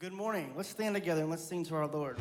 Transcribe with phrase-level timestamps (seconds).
[0.00, 0.52] Good morning.
[0.56, 2.20] Let's stand together and let's sing to our Lord.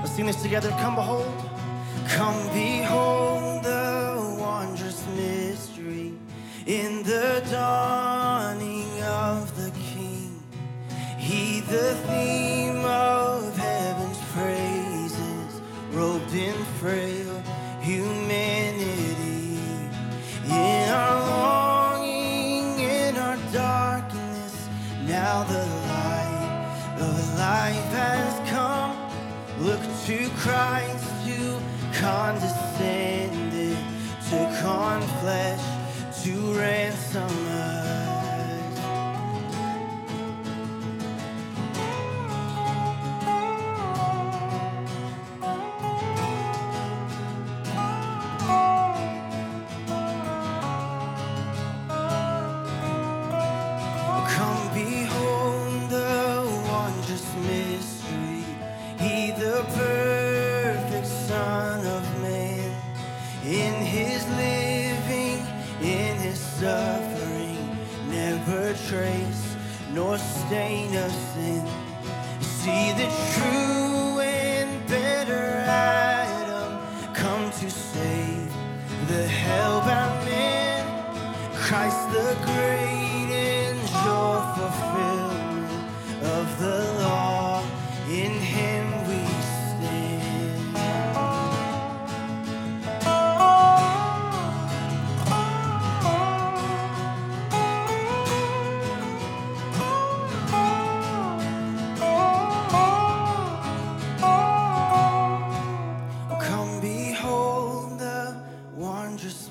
[0.00, 0.70] Let's sing this together.
[0.70, 1.26] Come behold.
[2.08, 2.73] Come behold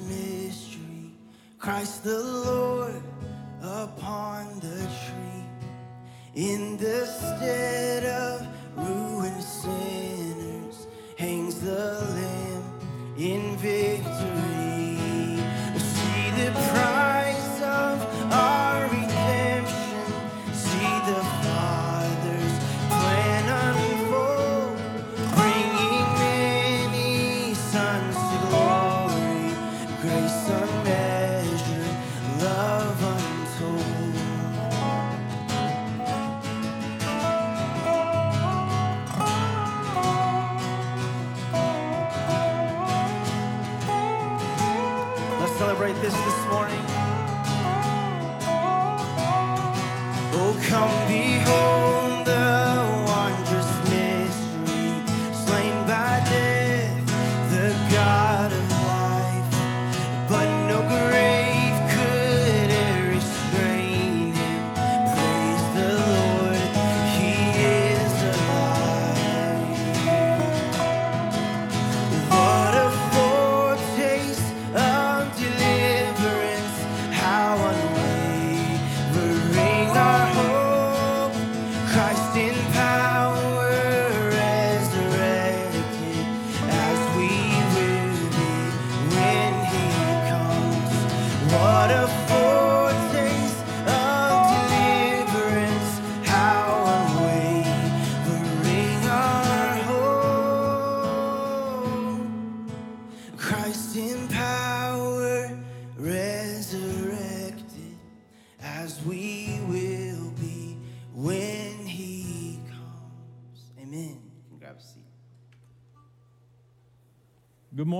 [0.01, 1.11] mystery.
[1.57, 3.01] Christ the Lord
[3.61, 5.45] upon the tree.
[6.35, 10.87] In the stead of ruined sinners
[11.17, 12.79] hangs the Lamb
[13.17, 14.72] in victory.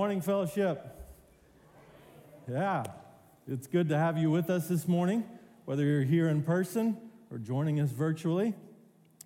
[0.04, 0.84] Morning, fellowship.
[2.46, 2.84] Yeah,
[3.48, 5.24] it's good to have you with us this morning,
[5.64, 6.98] whether you're here in person
[7.30, 8.52] or joining us virtually.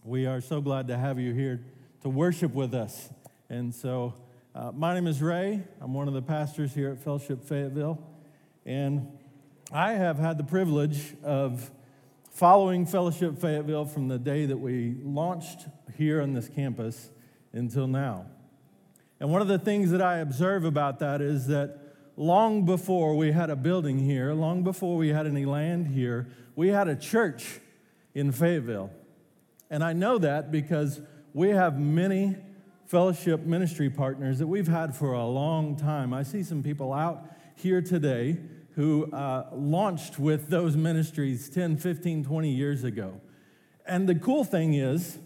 [0.05, 1.65] We are so glad to have you here
[2.03, 3.11] to worship with us.
[3.51, 4.15] And so,
[4.55, 5.65] uh, my name is Ray.
[5.81, 8.01] I'm one of the pastors here at Fellowship Fayetteville.
[8.65, 9.09] And
[9.73, 11.73] I have had the privilege of
[12.31, 15.67] following Fellowship Fayetteville from the day that we launched
[15.97, 17.11] here on this campus
[17.53, 18.27] until now.
[19.21, 21.79] And one of the things that I observe about that is that
[22.17, 26.69] long before we had a building here, long before we had any land here, we
[26.69, 27.61] had a church
[28.15, 28.91] in Fayetteville.
[29.71, 31.01] And I know that because
[31.35, 32.37] we have many
[32.87, 36.15] fellowship ministry partners that we've had for a long time.
[36.15, 37.25] I see some people out
[37.55, 38.39] here today
[38.77, 43.21] who uh, launched with those ministries 10, 15, 20 years ago.
[43.85, 45.19] And the cool thing is,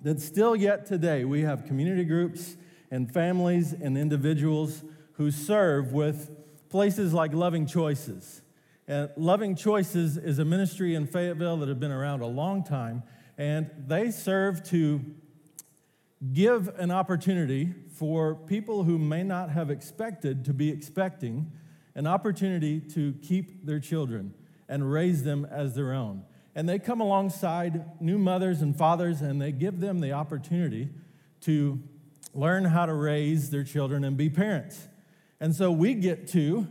[0.00, 2.56] that still yet today we have community groups
[2.90, 6.30] and families and individuals who serve with
[6.68, 8.42] places like Loving Choices.
[8.86, 13.02] And Loving Choices is a ministry in Fayetteville that have been around a long time,
[13.36, 15.00] and they serve to
[16.32, 21.50] give an opportunity for people who may not have expected to be expecting
[21.94, 24.34] an opportunity to keep their children
[24.68, 26.22] and raise them as their own.
[26.54, 30.88] And they come alongside new mothers and fathers and they give them the opportunity
[31.42, 31.80] to
[32.36, 34.88] learn how to raise their children and be parents.
[35.40, 36.66] And so we get to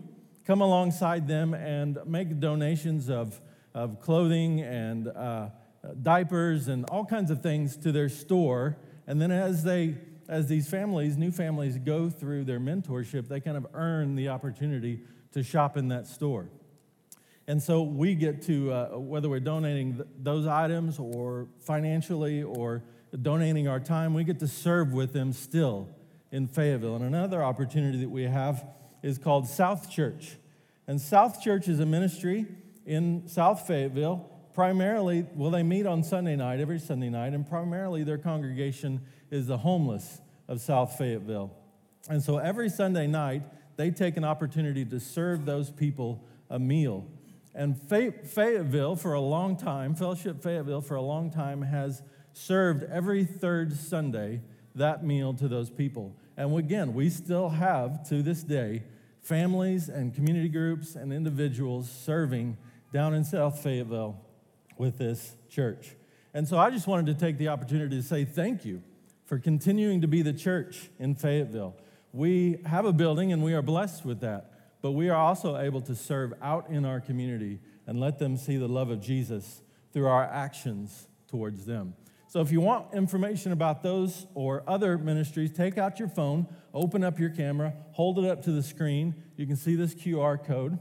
[0.46, 3.40] come alongside them and make donations of,
[3.74, 5.50] of clothing and uh,
[6.02, 8.78] diapers and all kinds of things to their store.
[9.08, 9.96] And then as they
[10.28, 15.02] as these families, new families, go through their mentorship, they kind of earn the opportunity
[15.32, 16.50] to shop in that store.
[17.48, 22.82] And so we get to, uh, whether we're donating th- those items or financially or
[23.22, 25.90] donating our time, we get to serve with them still
[26.32, 26.96] in Fayetteville.
[26.96, 28.66] And another opportunity that we have
[29.02, 30.38] is called South Church.
[30.88, 32.46] And South Church is a ministry
[32.86, 34.30] in South Fayetteville.
[34.54, 39.48] Primarily, well, they meet on Sunday night, every Sunday night, and primarily their congregation is
[39.48, 41.52] the homeless of South Fayetteville.
[42.10, 43.44] And so every Sunday night,
[43.78, 47.06] they take an opportunity to serve those people a meal.
[47.54, 52.02] And Fayetteville, for a long time, Fellowship Fayetteville, for a long time, has
[52.38, 54.42] served every third Sunday
[54.76, 56.16] that meal to those people.
[56.38, 58.84] And again, we still have to this day
[59.22, 62.58] families and community groups and individuals serving
[62.94, 64.20] down in South Fayetteville
[64.78, 65.96] with this church.
[66.34, 68.84] And so I just wanted to take the opportunity to say thank you
[69.26, 71.76] for continuing to be the church in Fayetteville.
[72.14, 74.52] We have a building and we are blessed with that
[74.86, 78.56] but we are also able to serve out in our community and let them see
[78.56, 81.96] the love of Jesus through our actions towards them.
[82.36, 87.02] So if you want information about those or other ministries, take out your phone, open
[87.02, 89.16] up your camera, hold it up to the screen.
[89.38, 90.78] You can see this QR code,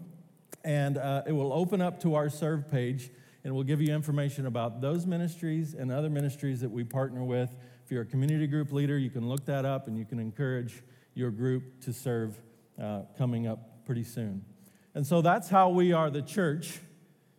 [0.65, 3.13] and uh, it will open up to our serve page
[3.45, 7.55] and we'll give you information about those ministries and other ministries that we partner with.
[7.85, 10.83] If you're a community group leader, you can look that up and you can encourage
[11.15, 12.37] your group to serve
[12.83, 14.45] uh, coming up pretty soon.
[14.93, 16.81] And so that's how we are the church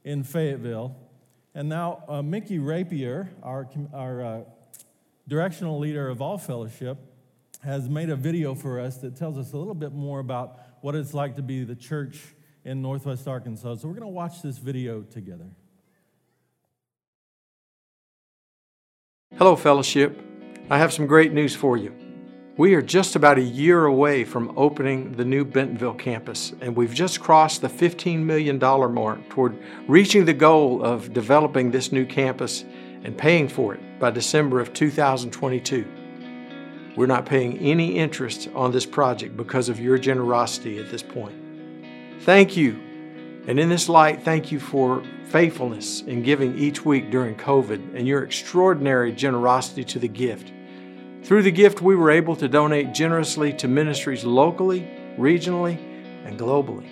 [0.06, 0.96] in Fayetteville.
[1.58, 4.42] And now, uh, Mickey Rapier, our, our uh,
[5.26, 6.98] directional leader of all fellowship,
[7.64, 10.96] has made a video for us that tells us a little bit more about what
[10.96, 12.36] it's like to be the church
[12.66, 13.76] in Northwest Arkansas.
[13.76, 15.50] So we're going to watch this video together.
[19.38, 20.22] Hello, fellowship.
[20.70, 22.05] I have some great news for you.
[22.58, 26.94] We are just about a year away from opening the new Bentonville campus, and we've
[26.94, 32.64] just crossed the $15 million mark toward reaching the goal of developing this new campus
[33.04, 35.86] and paying for it by December of 2022.
[36.96, 41.36] We're not paying any interest on this project because of your generosity at this point.
[42.22, 42.82] Thank you.
[43.48, 48.08] And in this light, thank you for faithfulness in giving each week during COVID and
[48.08, 50.54] your extraordinary generosity to the gift.
[51.26, 54.88] Through the gift, we were able to donate generously to ministries locally,
[55.18, 55.80] regionally,
[56.24, 56.86] and globally.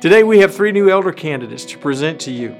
[0.00, 2.54] Today, we have three new elder candidates to present to you.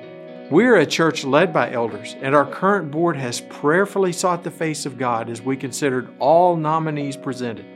[0.50, 4.50] We are a church led by elders, and our current board has prayerfully sought the
[4.50, 7.66] face of God as we considered all nominees presented.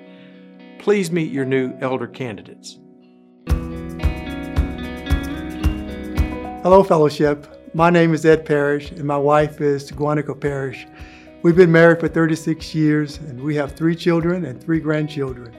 [0.80, 2.80] Please meet your new elder candidates.
[6.64, 7.46] Hello, Fellowship.
[7.74, 10.88] My name is Ed Parrish, and my wife is Guanica Parrish.
[11.46, 15.54] We've been married for 36 years and we have three children and three grandchildren.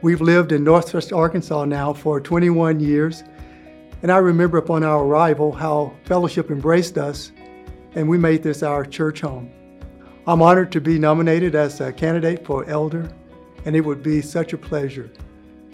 [0.00, 3.24] We've lived in Northwest Arkansas now for 21 years,
[4.02, 7.32] and I remember upon our arrival how fellowship embraced us
[7.96, 9.50] and we made this our church home.
[10.28, 13.10] I'm honored to be nominated as a candidate for elder,
[13.64, 15.10] and it would be such a pleasure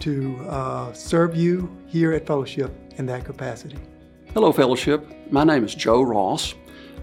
[0.00, 3.76] to uh, serve you here at Fellowship in that capacity.
[4.32, 5.06] Hello, Fellowship.
[5.30, 6.54] My name is Joe Ross.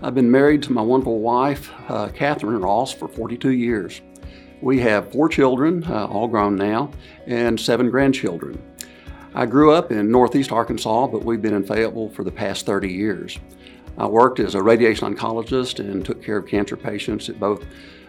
[0.02, 4.00] I've been married to my wonderful wife, uh, Catherine Ross, for 42 years.
[4.62, 6.92] We have four children, uh, all grown now,
[7.26, 8.64] and seven grandchildren.
[9.36, 12.88] I grew up in Northeast Arkansas, but we've been in Fayetteville for the past 30
[12.88, 13.38] years.
[13.98, 17.66] I worked as a radiation oncologist and took care of cancer patients at both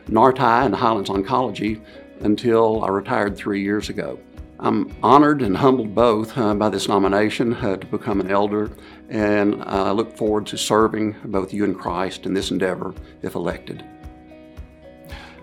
[0.07, 1.81] Nartai and Highlands Oncology
[2.21, 4.17] until I retired three years ago.
[4.63, 8.71] I'm honored and humbled both uh, by this nomination uh, to become an elder,
[9.11, 13.85] and I look forward to serving both you and Christ in this endeavor if elected.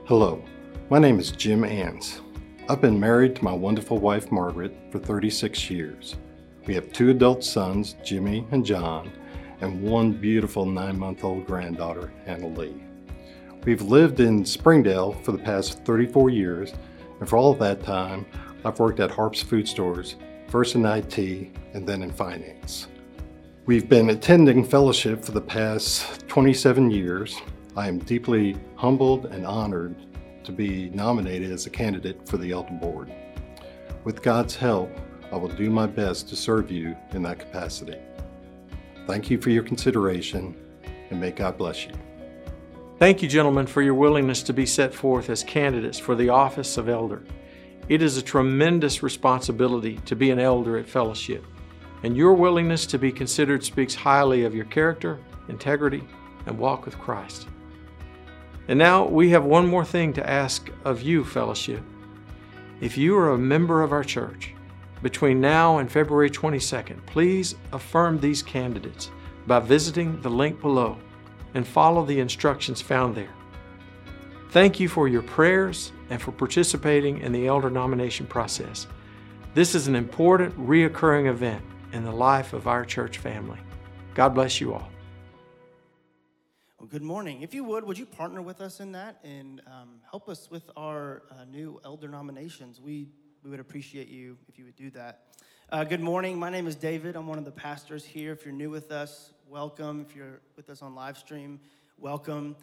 [0.05, 0.41] Hello,
[0.89, 2.21] my name is Jim Ans.
[2.69, 6.15] I've been married to my wonderful wife Margaret for 36 years.
[6.65, 9.11] We have two adult sons, Jimmy and John,
[9.59, 12.83] and one beautiful nine month old granddaughter, Hannah Lee.
[13.65, 16.73] We've lived in Springdale for the past 34 years,
[17.19, 18.25] and for all of that time,
[18.63, 20.15] I've worked at Harps Food Stores,
[20.47, 21.17] first in IT
[21.73, 22.87] and then in finance.
[23.67, 27.35] We've been attending fellowship for the past 27 years.
[27.75, 29.93] I am deeply humbled and honored
[30.45, 33.11] to be nominated as a candidate for the Elder Board.
[34.05, 34.89] With God's help,
[35.33, 37.97] I will do my best to serve you in that capacity.
[39.05, 40.55] Thank you for your consideration,
[41.09, 41.91] and may God bless you.
[42.99, 46.77] Thank you, gentlemen, for your willingness to be set forth as candidates for the office
[46.77, 47.21] of elder.
[47.89, 51.43] It is a tremendous responsibility to be an elder at fellowship,
[52.03, 56.03] and your willingness to be considered speaks highly of your character, integrity,
[56.45, 57.47] and walk with Christ.
[58.67, 61.81] And now we have one more thing to ask of you, fellowship.
[62.81, 64.53] If you are a member of our church,
[65.01, 69.11] between now and February 22nd, please affirm these candidates
[69.45, 70.97] by visiting the link below
[71.53, 73.33] and follow the instructions found there.
[74.49, 78.87] Thank you for your prayers and for participating in the elder nomination process.
[79.53, 83.59] This is an important, reoccurring event in the life of our church family.
[84.13, 84.89] God bless you all.
[86.79, 87.41] Well, good morning.
[87.41, 90.69] If you would, would you partner with us in that and um, help us with
[90.75, 92.79] our uh, new elder nominations?
[92.79, 93.07] We,
[93.43, 95.21] we would appreciate you if you would do that.
[95.69, 96.37] Uh, good morning.
[96.37, 97.15] My name is David.
[97.15, 98.31] I'm one of the pastors here.
[98.31, 100.05] If you're new with us, welcome.
[100.07, 101.59] If you're with us on live stream,
[101.97, 102.55] welcome.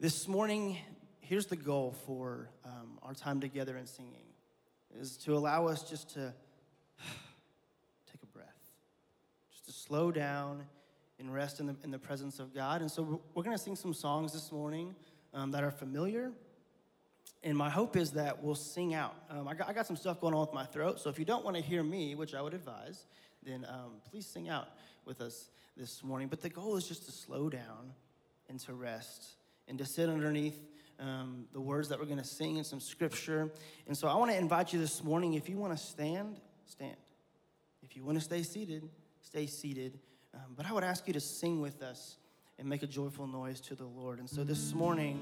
[0.00, 0.78] This morning,
[1.20, 4.24] here's the goal for um, our time together in singing
[4.98, 6.32] is to allow us just to
[8.10, 8.72] take a breath,
[9.52, 10.64] just to slow down
[11.18, 12.82] and rest in the, in the presence of God.
[12.82, 14.94] And so we're, we're going to sing some songs this morning
[15.32, 16.30] um, that are familiar.
[17.42, 19.14] And my hope is that we'll sing out.
[19.30, 21.24] Um, I, got, I got some stuff going on with my throat, so if you
[21.24, 23.06] don't want to hear me, which I would advise,
[23.42, 24.68] then um, please sing out
[25.04, 26.28] with us this morning.
[26.28, 27.92] But the goal is just to slow down
[28.48, 29.36] and to rest
[29.68, 30.58] and to sit underneath
[30.98, 33.50] um, the words that we're going to sing in some scripture.
[33.86, 36.96] And so I want to invite you this morning if you want to stand, stand.
[37.82, 38.88] If you want to stay seated,
[39.28, 39.98] stay seated.
[40.32, 42.16] Um, but I would ask you to sing with us
[42.58, 44.20] and make a joyful noise to the Lord.
[44.20, 45.20] And so this morning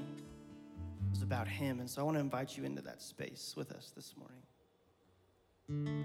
[1.13, 1.81] is about Him.
[1.81, 6.05] And so I want to invite you into that space with us this morning.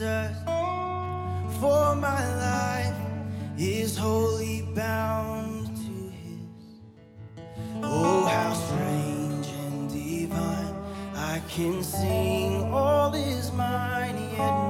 [0.00, 2.96] For my life
[3.58, 7.44] is wholly bound to His.
[7.82, 10.74] Oh, how strange and divine!
[11.14, 14.69] I can sing all is mine, yet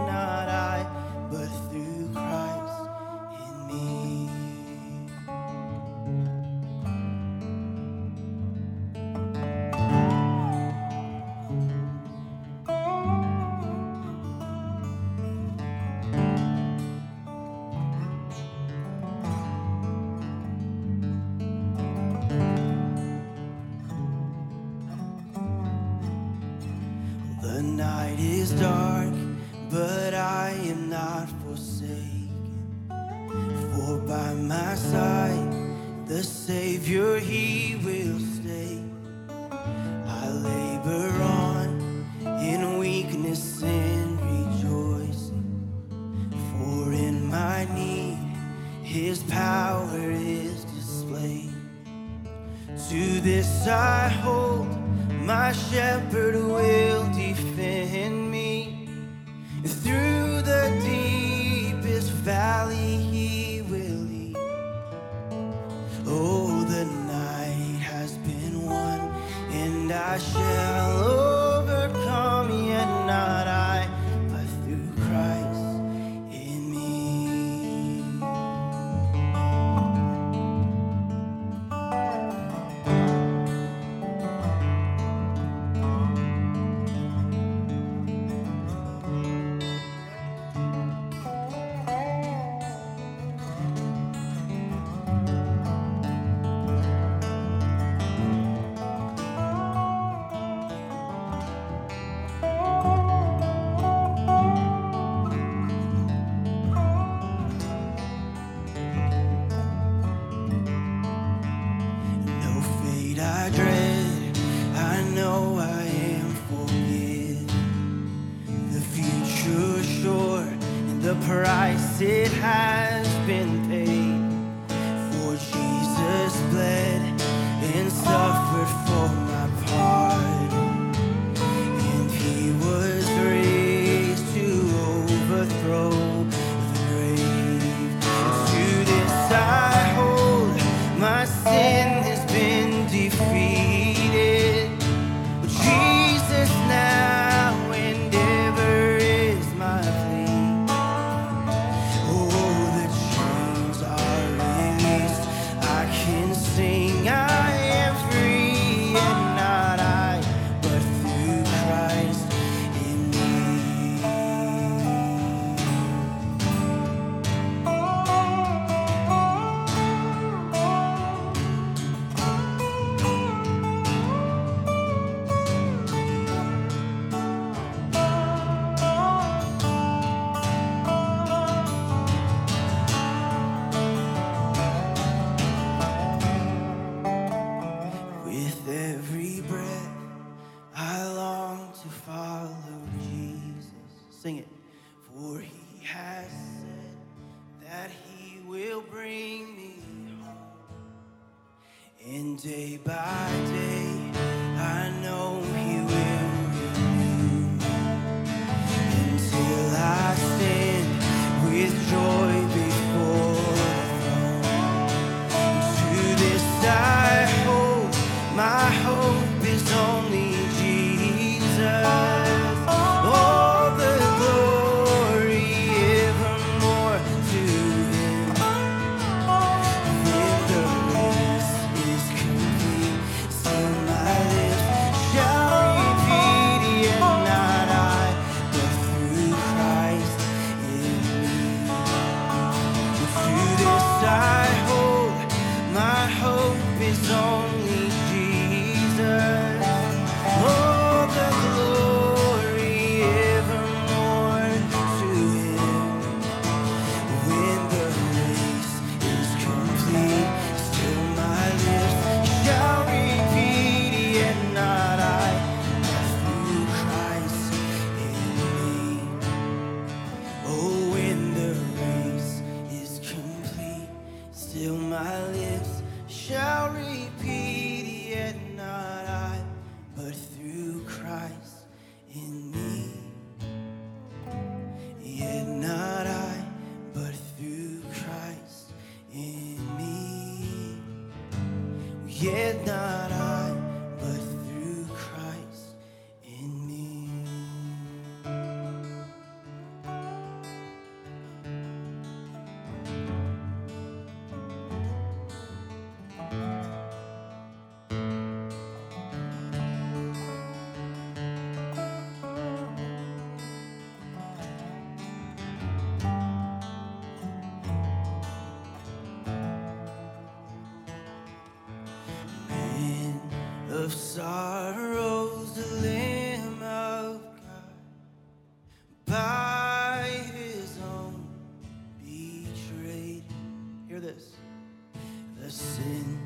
[335.40, 336.18] the sin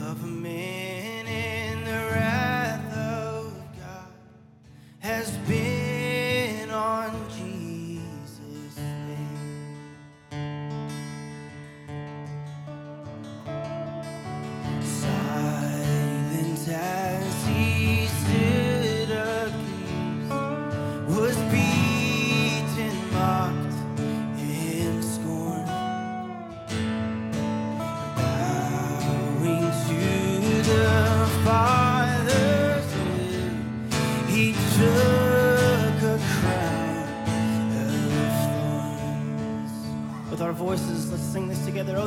[0.00, 0.67] of man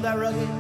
[0.01, 0.50] that rugged.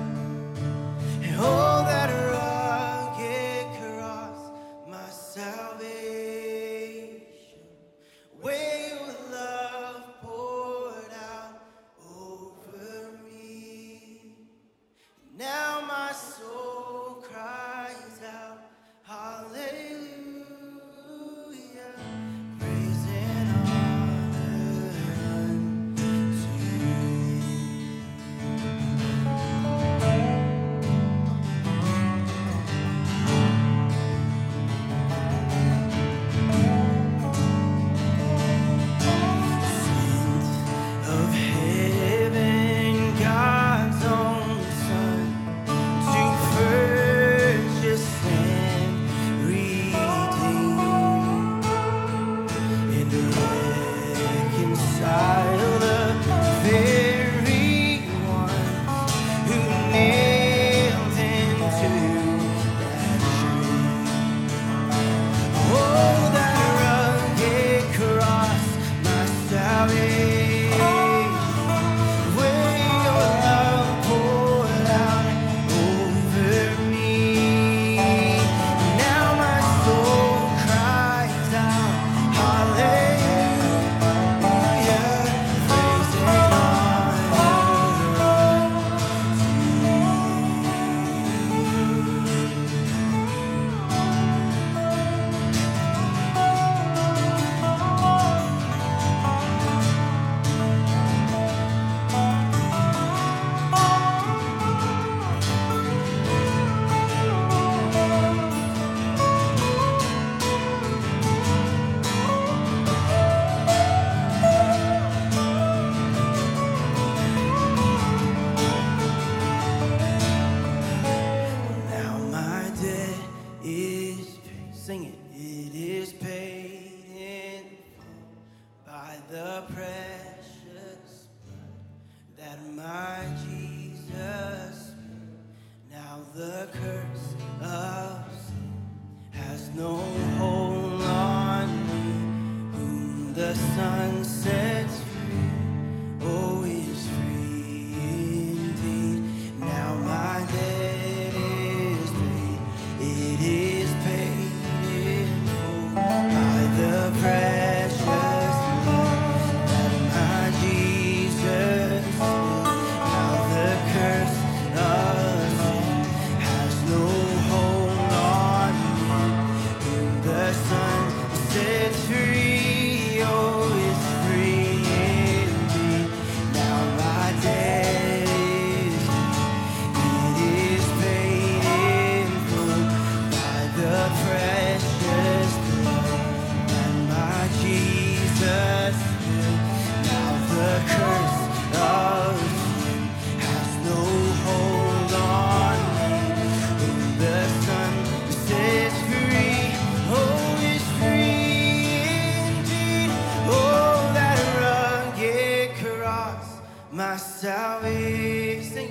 [206.91, 208.89] My salvation.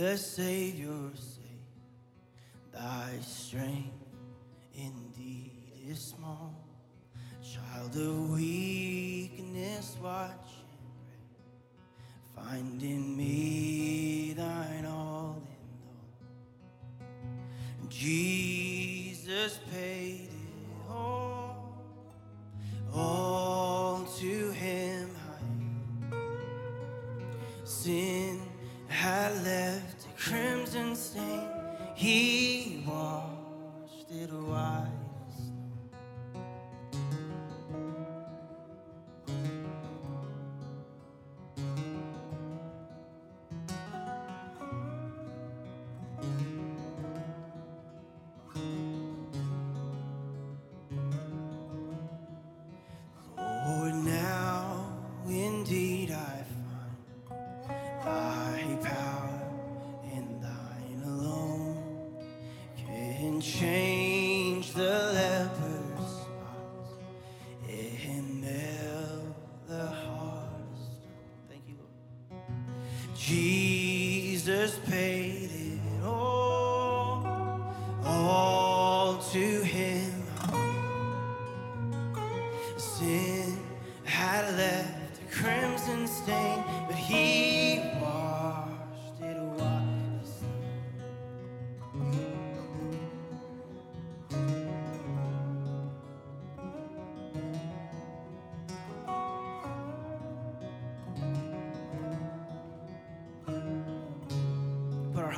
[0.00, 0.89] The Savior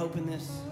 [0.03, 0.72] hope in this.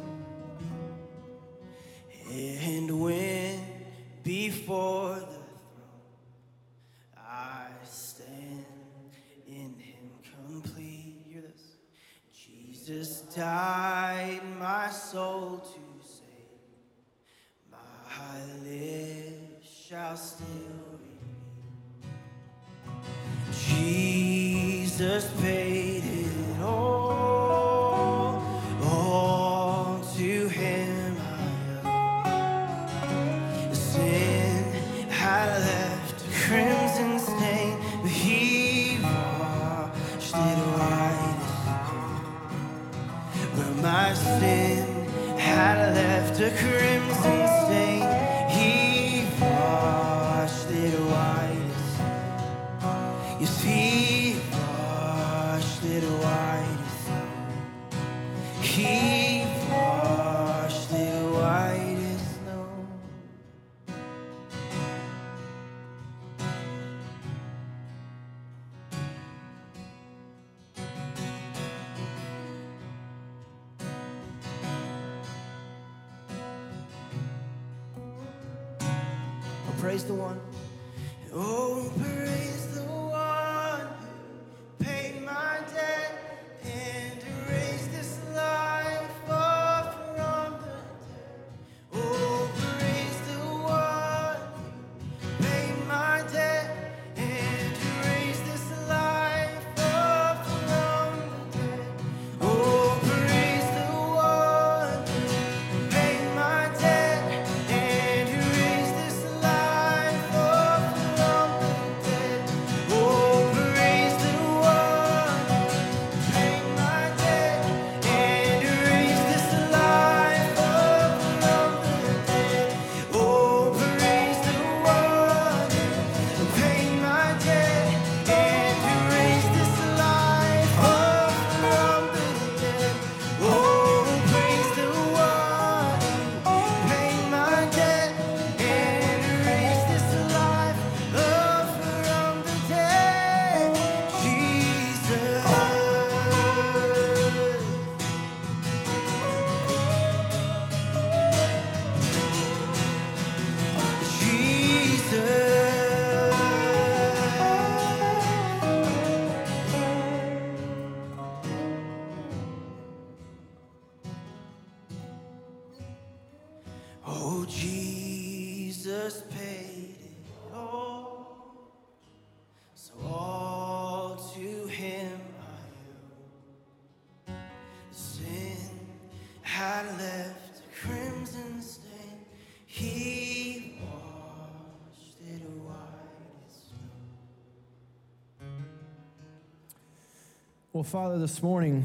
[190.81, 191.85] Well, Father, this morning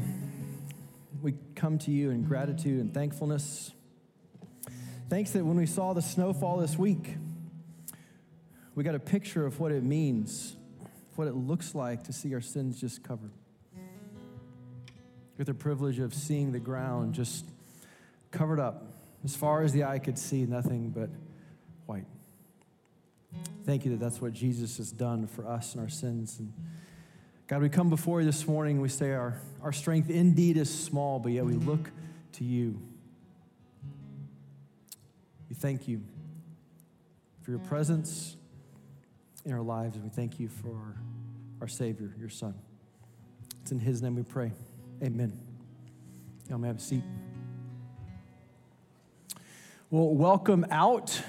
[1.20, 3.72] we come to you in gratitude and thankfulness.
[5.10, 7.16] Thanks that when we saw the snowfall this week,
[8.74, 10.56] we got a picture of what it means,
[11.14, 13.32] what it looks like to see our sins just covered.
[15.36, 17.44] With the privilege of seeing the ground just
[18.30, 18.94] covered up
[19.26, 21.10] as far as the eye could see, nothing but
[21.84, 22.06] white.
[23.66, 26.38] Thank you that that's what Jesus has done for us and our sins.
[26.38, 26.50] And
[27.48, 28.80] God, we come before you this morning.
[28.80, 31.90] We say our, our strength indeed is small, but yet we look
[32.32, 32.80] to you.
[35.48, 36.02] We thank you
[37.42, 38.36] for your presence
[39.44, 40.96] in our lives, we thank you for
[41.60, 42.52] our Savior, your Son.
[43.62, 44.50] It's in His name we pray.
[45.00, 45.38] Amen.
[46.48, 47.04] Y'all may have a seat.
[49.88, 51.22] Well, welcome out.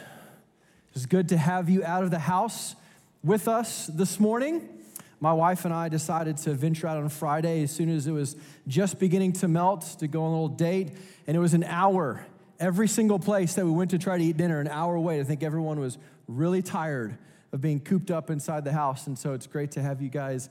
[0.96, 2.76] It's good to have you out of the house
[3.24, 4.77] with us this morning.
[5.20, 8.36] My wife and I decided to venture out on Friday as soon as it was
[8.68, 10.92] just beginning to melt to go on a little date,
[11.26, 12.26] and it was an hour.
[12.60, 15.20] Every single place that we went to try to eat dinner, an hour away.
[15.20, 17.18] I think everyone was really tired
[17.52, 20.50] of being cooped up inside the house, and so it's great to have you guys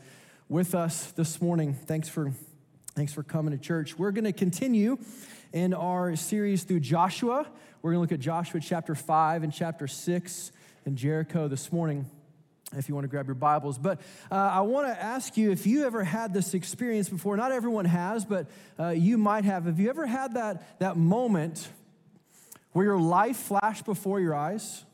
[0.48, 1.74] with us this morning.
[1.74, 2.32] Thanks for
[2.96, 3.98] thanks for coming to church.
[3.98, 4.98] We're going to continue
[5.52, 7.46] in our series through Joshua.
[7.82, 10.52] We're going to look at Joshua chapter 5 and chapter 6
[10.86, 12.10] in Jericho this morning
[12.74, 13.78] if you want to grab your Bibles.
[13.78, 14.00] But
[14.30, 17.36] uh, I want to ask you if you ever had this experience before.
[17.36, 18.46] Not everyone has, but
[18.78, 19.66] uh, you might have.
[19.66, 21.68] Have you ever had that, that moment
[22.72, 24.84] where your life flashed before your eyes?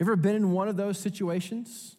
[0.00, 1.96] Ever been in one of those situations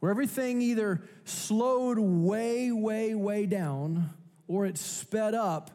[0.00, 4.10] where everything either slowed way, way, way down
[4.46, 5.70] or it sped up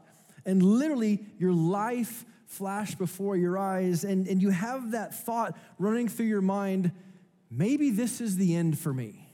[0.45, 6.07] and literally your life flashed before your eyes and, and you have that thought running
[6.07, 6.91] through your mind
[7.57, 9.29] maybe this is the end for me.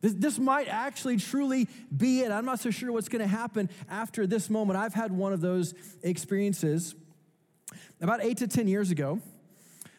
[0.00, 2.30] This, this might actually truly be it.
[2.30, 4.78] I'm not so sure what's going to happen after this moment.
[4.78, 6.94] I've had one of those experiences
[8.00, 9.20] about eight to 10 years ago.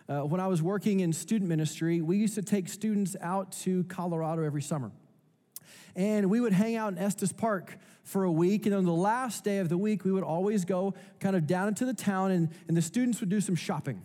[0.09, 3.83] Uh, when I was working in student ministry, we used to take students out to
[3.85, 4.91] Colorado every summer.
[5.95, 8.65] And we would hang out in Estes Park for a week.
[8.65, 11.67] And on the last day of the week, we would always go kind of down
[11.67, 14.01] into the town, and, and the students would do some shopping.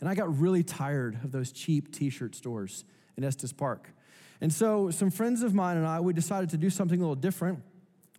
[0.00, 2.84] And I got really tired of those cheap t shirt stores
[3.16, 3.90] in Estes Park.
[4.40, 7.16] And so some friends of mine and I, we decided to do something a little
[7.16, 7.62] different.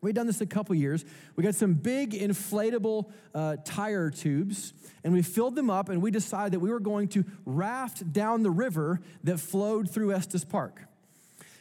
[0.01, 1.03] We'd done this a couple years.
[1.35, 6.09] We got some big inflatable uh, tire tubes, and we filled them up, and we
[6.09, 10.85] decided that we were going to raft down the river that flowed through Estes Park.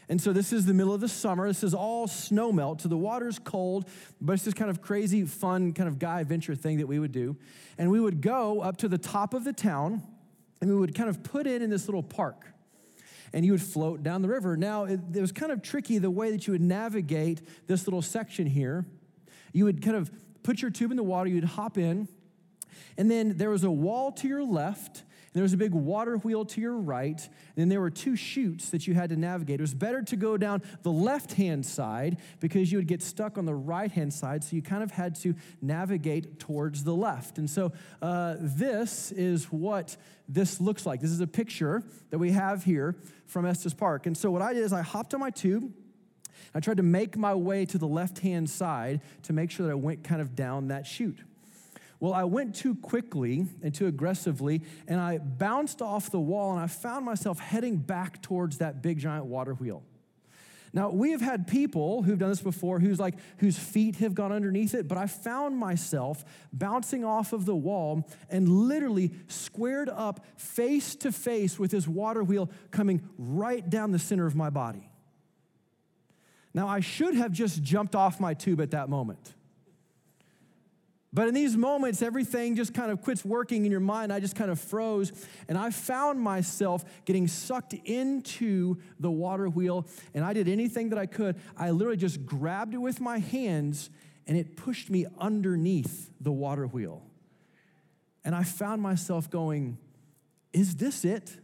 [0.08, 1.46] And so this is the middle of the summer.
[1.48, 2.80] This is all snow melt.
[2.80, 3.88] So the water's cold,
[4.20, 7.12] but it's this kind of crazy, fun, kind of guy adventure thing that we would
[7.12, 7.36] do.
[7.76, 10.02] And we would go up to the top of the town,
[10.60, 12.46] and we would kind of put in in this little park
[13.32, 14.56] and you would float down the river.
[14.56, 18.02] Now, it, it, was kind of tricky the way that you would navigate this little
[18.02, 18.86] section here.
[19.52, 20.10] You would kind of
[20.42, 22.08] put your tube in the water, you'd hop in,
[22.96, 26.44] and then there was a wall to your left, there was a big water wheel
[26.46, 29.60] to your right, and then there were two chutes that you had to navigate.
[29.60, 33.38] It was better to go down the left hand side because you would get stuck
[33.38, 37.38] on the right hand side, so you kind of had to navigate towards the left.
[37.38, 39.96] And so uh, this is what
[40.28, 41.00] this looks like.
[41.00, 44.06] This is a picture that we have here from Estes Park.
[44.06, 45.72] And so what I did is I hopped on my tube.
[46.54, 49.72] I tried to make my way to the left hand side to make sure that
[49.72, 51.18] I went kind of down that chute.
[52.00, 56.60] Well, I went too quickly and too aggressively, and I bounced off the wall, and
[56.60, 59.82] I found myself heading back towards that big giant water wheel.
[60.72, 64.32] Now, we have had people who've done this before who's like whose feet have gone
[64.32, 70.24] underneath it, but I found myself bouncing off of the wall and literally squared up
[70.36, 74.90] face to face with this water wheel coming right down the center of my body.
[76.52, 79.34] Now, I should have just jumped off my tube at that moment.
[81.12, 84.12] But in these moments, everything just kind of quits working in your mind.
[84.12, 85.10] I just kind of froze,
[85.48, 90.98] and I found myself getting sucked into the water wheel, and I did anything that
[90.98, 91.36] I could.
[91.56, 93.88] I literally just grabbed it with my hands,
[94.26, 97.02] and it pushed me underneath the water wheel.
[98.22, 99.78] And I found myself going,
[100.52, 101.34] Is this it?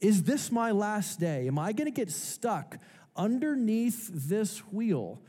[0.00, 1.46] Is this my last day?
[1.48, 2.78] Am I gonna get stuck
[3.14, 5.20] underneath this wheel?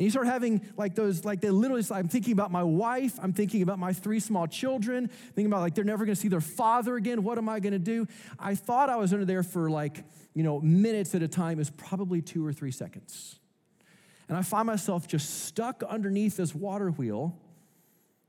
[0.00, 3.34] And you start having like those, like they literally, I'm thinking about my wife, I'm
[3.34, 6.96] thinking about my three small children, thinking about like they're never gonna see their father
[6.96, 7.22] again.
[7.22, 8.06] What am I gonna do?
[8.38, 11.58] I thought I was under there for like, you know, minutes at a time.
[11.58, 13.38] Was probably two or three seconds.
[14.26, 17.38] And I find myself just stuck underneath this water wheel.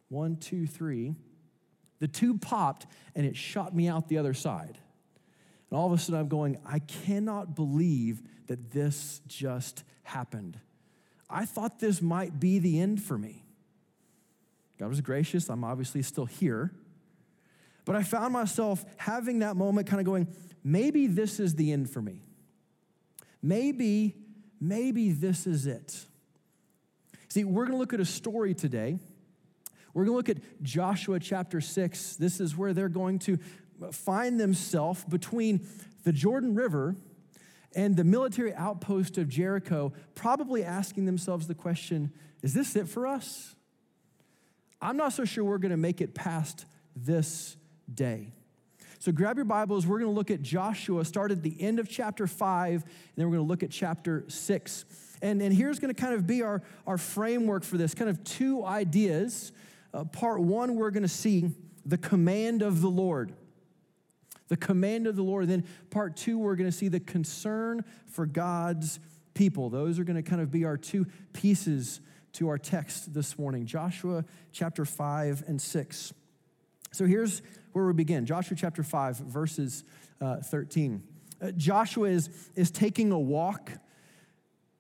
[0.09, 1.15] One, two, three.
[1.99, 4.77] The tube popped and it shot me out the other side.
[5.69, 10.59] And all of a sudden I'm going, I cannot believe that this just happened.
[11.31, 13.43] I thought this might be the end for me.
[14.77, 15.49] God was gracious.
[15.49, 16.71] I'm obviously still here.
[17.85, 20.27] But I found myself having that moment, kind of going,
[20.63, 22.23] maybe this is the end for me.
[23.41, 24.15] Maybe,
[24.59, 26.05] maybe this is it.
[27.29, 28.99] See, we're going to look at a story today.
[29.93, 32.15] We're going to look at Joshua chapter 6.
[32.17, 33.37] This is where they're going to
[33.91, 35.67] find themselves between
[36.03, 36.95] the Jordan River
[37.75, 42.11] and the military outpost of Jericho, probably asking themselves the question
[42.41, 43.55] is this it for us?
[44.81, 46.65] I'm not so sure we're going to make it past
[46.95, 47.55] this
[47.93, 48.33] day.
[48.97, 49.85] So grab your Bibles.
[49.85, 52.83] We're going to look at Joshua, start at the end of chapter 5, and
[53.15, 54.85] then we're going to look at chapter 6.
[55.21, 58.23] And, and here's going to kind of be our, our framework for this kind of
[58.23, 59.51] two ideas.
[59.93, 61.51] Uh, part one, we're going to see
[61.85, 63.33] the command of the Lord
[64.51, 65.47] the command of the Lord.
[65.47, 68.99] Then, part two, we're going to see the concern for God's
[69.33, 69.69] people.
[69.69, 72.01] Those are going to kind of be our two pieces
[72.33, 76.13] to our text this morning Joshua chapter 5 and 6.
[76.91, 77.41] So here's
[77.71, 79.85] where we begin Joshua chapter 5, verses
[80.19, 81.01] uh, 13.
[81.41, 83.71] Uh, Joshua is, is taking a walk.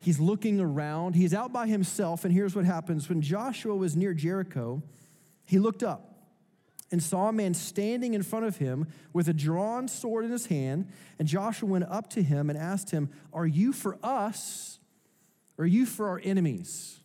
[0.01, 1.15] He's looking around.
[1.15, 2.25] He's out by himself.
[2.25, 4.83] And here's what happens when Joshua was near Jericho,
[5.45, 6.10] he looked up
[6.91, 10.47] and saw a man standing in front of him with a drawn sword in his
[10.47, 10.87] hand.
[11.19, 14.79] And Joshua went up to him and asked him, Are you for us
[15.57, 16.99] or are you for our enemies?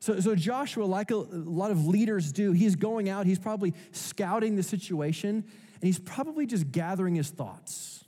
[0.00, 3.74] So, so Joshua, like a, a lot of leaders do, he's going out, he's probably
[3.92, 8.04] scouting the situation, and he's probably just gathering his thoughts.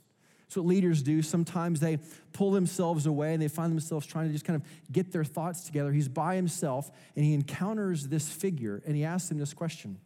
[0.51, 1.21] That's what leaders do.
[1.21, 1.99] Sometimes they
[2.33, 5.63] pull themselves away and they find themselves trying to just kind of get their thoughts
[5.63, 5.93] together.
[5.93, 9.97] He's by himself and he encounters this figure and he asks him this question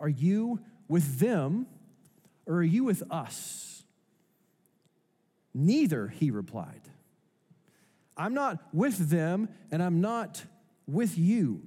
[0.00, 1.66] are you with them
[2.46, 3.84] or are you with us?
[5.54, 6.82] Neither, he replied.
[8.16, 10.44] I'm not with them and I'm not
[10.86, 11.62] with you.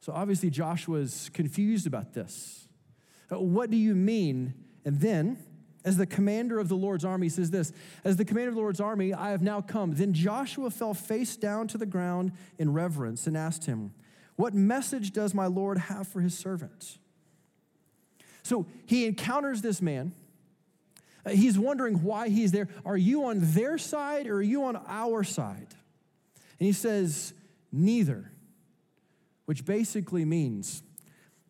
[0.00, 2.68] So obviously, Joshua's confused about this.
[3.30, 4.54] Uh, what do you mean?
[4.84, 5.38] And then,
[5.84, 7.72] as the commander of the Lord's army says this
[8.04, 9.94] As the commander of the Lord's army, I have now come.
[9.94, 13.92] Then Joshua fell face down to the ground in reverence and asked him,
[14.38, 16.98] what message does my Lord have for his servant?
[18.44, 20.12] So he encounters this man.
[21.26, 22.68] Uh, he's wondering why he's there.
[22.86, 25.66] Are you on their side or are you on our side?
[26.60, 27.34] And he says,
[27.72, 28.30] Neither,
[29.46, 30.84] which basically means,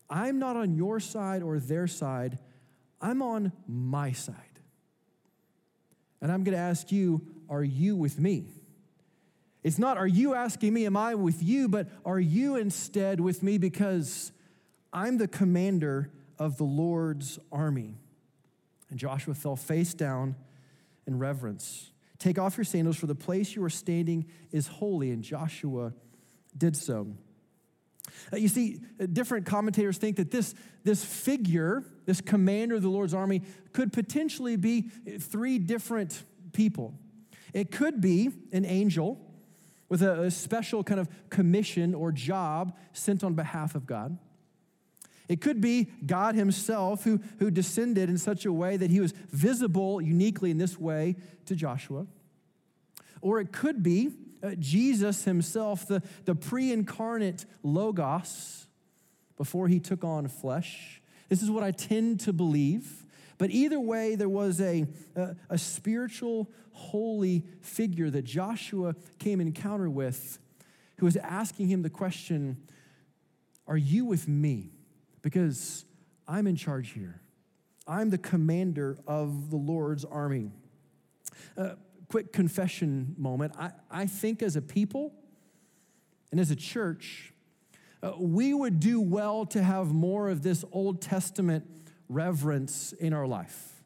[0.09, 2.39] I'm not on your side or their side,
[3.03, 4.35] I'm on my side.
[6.23, 7.21] And I'm going to ask you,
[7.51, 8.47] are you with me?
[9.63, 13.43] It's not, are you asking me, am I with you, but are you instead with
[13.43, 14.33] me because
[14.93, 17.97] I'm the commander of the Lord's army?
[18.91, 20.37] And Joshua fell face down
[21.07, 21.91] in reverence.
[22.19, 25.11] Take off your sandals, for the place you are standing is holy.
[25.11, 25.93] And Joshua
[26.57, 27.09] did so.
[28.33, 30.55] Uh, you see, uh, different commentators think that this,
[30.85, 33.43] this figure, this commander of the Lord's army,
[33.73, 34.83] could potentially be
[35.21, 36.95] three different people.
[37.53, 39.21] It could be an angel
[39.89, 44.19] with a, a special kind of commission or job sent on behalf of God.
[45.29, 49.13] It could be God Himself who, who descended in such a way that He was
[49.31, 51.17] visible uniquely in this way
[51.47, 52.07] to Joshua.
[53.21, 54.11] Or it could be
[54.43, 58.67] uh, Jesus Himself, the, the pre incarnate Logos,
[59.37, 61.03] before He took on flesh.
[61.29, 63.05] This is what I tend to believe.
[63.39, 69.89] But either way, there was a, a, a spiritual, holy figure that Joshua came encounter
[69.89, 70.39] with
[70.99, 72.57] who was asking him the question
[73.67, 74.73] Are you with me?
[75.23, 75.85] because
[76.27, 77.21] I'm in charge here.
[77.87, 80.53] I'm the commander of the Lord's army.
[81.57, 81.75] Uh,
[82.09, 83.53] quick confession moment.
[83.59, 85.13] I, I think as a people
[86.31, 87.33] and as a church,
[88.03, 91.78] uh, we would do well to have more of this Old Testament
[92.09, 93.83] reverence in our life.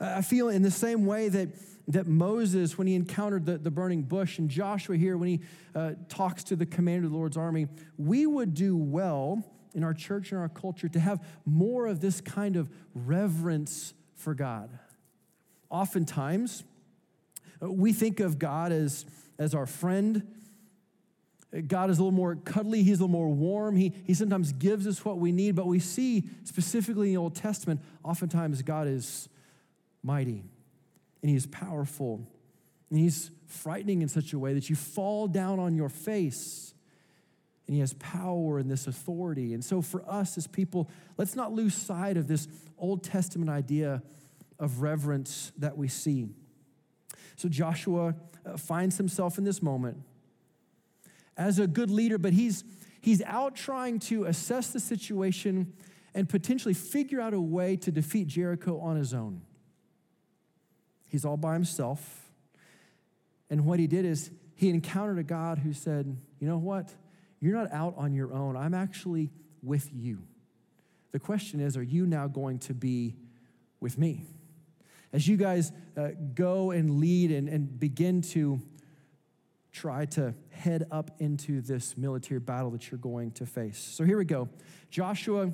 [0.00, 1.48] I feel in the same way that,
[1.88, 5.40] that Moses, when he encountered the, the burning bush, and Joshua here, when he
[5.74, 9.94] uh, talks to the commander of the Lord's army, we would do well in our
[9.94, 14.70] church and our culture to have more of this kind of reverence for God.
[15.70, 16.64] Oftentimes,
[17.62, 19.04] uh, we think of God as,
[19.38, 20.26] as our friend.
[21.62, 23.76] God is a little more cuddly, He's a little more warm.
[23.76, 27.36] He, he sometimes gives us what we need, but we see specifically in the Old
[27.36, 29.28] Testament, oftentimes God is
[30.02, 30.42] mighty
[31.22, 32.26] and He is powerful
[32.90, 36.74] and He's frightening in such a way that you fall down on your face
[37.66, 39.54] and he has power and this authority.
[39.54, 42.46] And so, for us as people, let's not lose sight of this
[42.76, 44.02] Old Testament idea
[44.58, 46.28] of reverence that we see.
[47.36, 49.96] So, Joshua uh, finds himself in this moment
[51.36, 52.64] as a good leader, but he's,
[53.00, 55.72] he's out trying to assess the situation
[56.14, 59.42] and potentially figure out a way to defeat Jericho on his own.
[61.10, 62.30] He's all by himself.
[63.50, 66.94] And what he did is he encountered a God who said, You know what?
[67.40, 68.56] You're not out on your own.
[68.56, 69.30] I'm actually
[69.62, 70.22] with you.
[71.12, 73.14] The question is, are you now going to be
[73.80, 74.24] with me?
[75.12, 78.60] As you guys uh, go and lead and, and begin to
[79.70, 80.34] try to
[80.64, 83.78] head up into this military battle that you're going to face.
[83.78, 84.48] So here we go
[84.90, 85.52] Joshua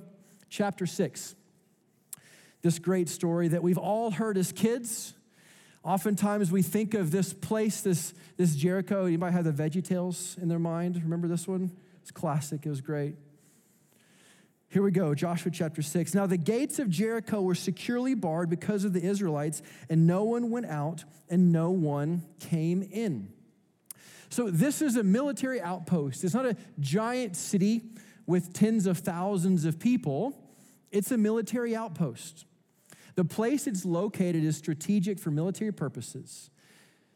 [0.49, 1.35] chapter 6.
[2.63, 5.15] This great story that we've all heard as kids.
[5.83, 9.09] Oftentimes we think of this place, this, this Jericho.
[9.17, 10.97] Might have the Veggie Tales in their mind.
[11.03, 11.73] Remember this one?
[12.03, 13.17] It's classic, it was great.
[14.69, 16.15] Here we go, Joshua chapter 6.
[16.15, 20.51] Now the gates of Jericho were securely barred because of the Israelites, and no one
[20.51, 23.33] went out and no one came in.
[24.31, 26.25] So this is a military outpost.
[26.25, 27.83] It's not a giant city
[28.27, 30.39] with tens of thousands of people,
[30.93, 32.47] it's a military outpost.
[33.17, 36.51] The place it's located is strategic for military purposes.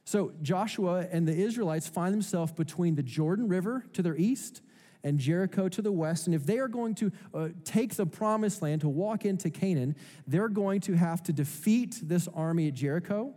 [0.05, 4.61] So Joshua and the Israelites find themselves between the Jordan River to their east
[5.05, 6.27] and Jericho to the west.
[6.27, 9.95] And if they are going to uh, take the promised land to walk into Canaan,
[10.27, 13.35] they're going to have to defeat this army at Jericho.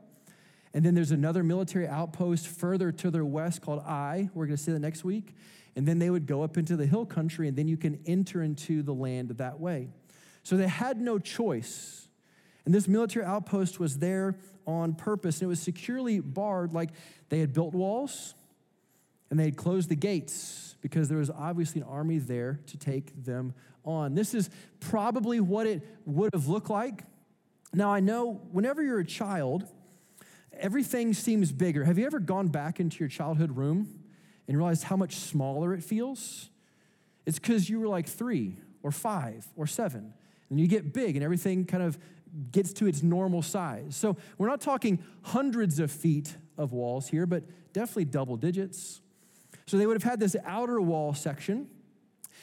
[0.77, 4.29] And then there's another military outpost further to their west called Ai.
[4.33, 5.33] We're going to see that next week.
[5.75, 8.41] And then they would go up into the hill country, and then you can enter
[8.41, 9.89] into the land that way.
[10.43, 12.07] So they had no choice
[12.67, 16.89] and this military outpost was there on purpose, and it was securely barred, like
[17.29, 18.35] they had built walls
[19.29, 23.23] and they had closed the gates because there was obviously an army there to take
[23.23, 23.53] them
[23.85, 24.15] on.
[24.15, 24.49] This is
[24.81, 27.03] probably what it would have looked like.
[27.73, 29.63] Now, I know whenever you're a child,
[30.59, 31.83] everything seems bigger.
[31.85, 34.03] Have you ever gone back into your childhood room
[34.47, 36.49] and realized how much smaller it feels?
[37.25, 40.13] It's because you were like three or five or seven.
[40.49, 41.97] And you get big and everything kind of
[42.51, 43.95] gets to its normal size.
[43.95, 47.43] So we're not talking hundreds of feet of walls here, but
[47.73, 49.01] definitely double digits.
[49.65, 51.67] So they would have had this outer wall section,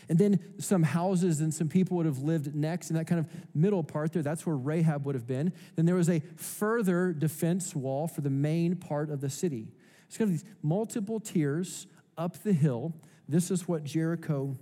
[0.09, 3.27] and then some houses and some people would have lived next in that kind of
[3.55, 4.23] middle part there.
[4.23, 5.53] That's where Rahab would have been.
[5.77, 9.69] Then there was a further defense wall for the main part of the city.
[10.07, 11.87] It's kind of these multiple tiers
[12.19, 12.95] up the hill.
[13.29, 14.57] This is what Jericho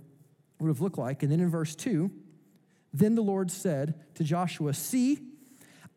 [0.59, 1.23] would have looked like.
[1.23, 2.09] And then in verse 2,
[2.93, 5.19] then the Lord said to Joshua, See,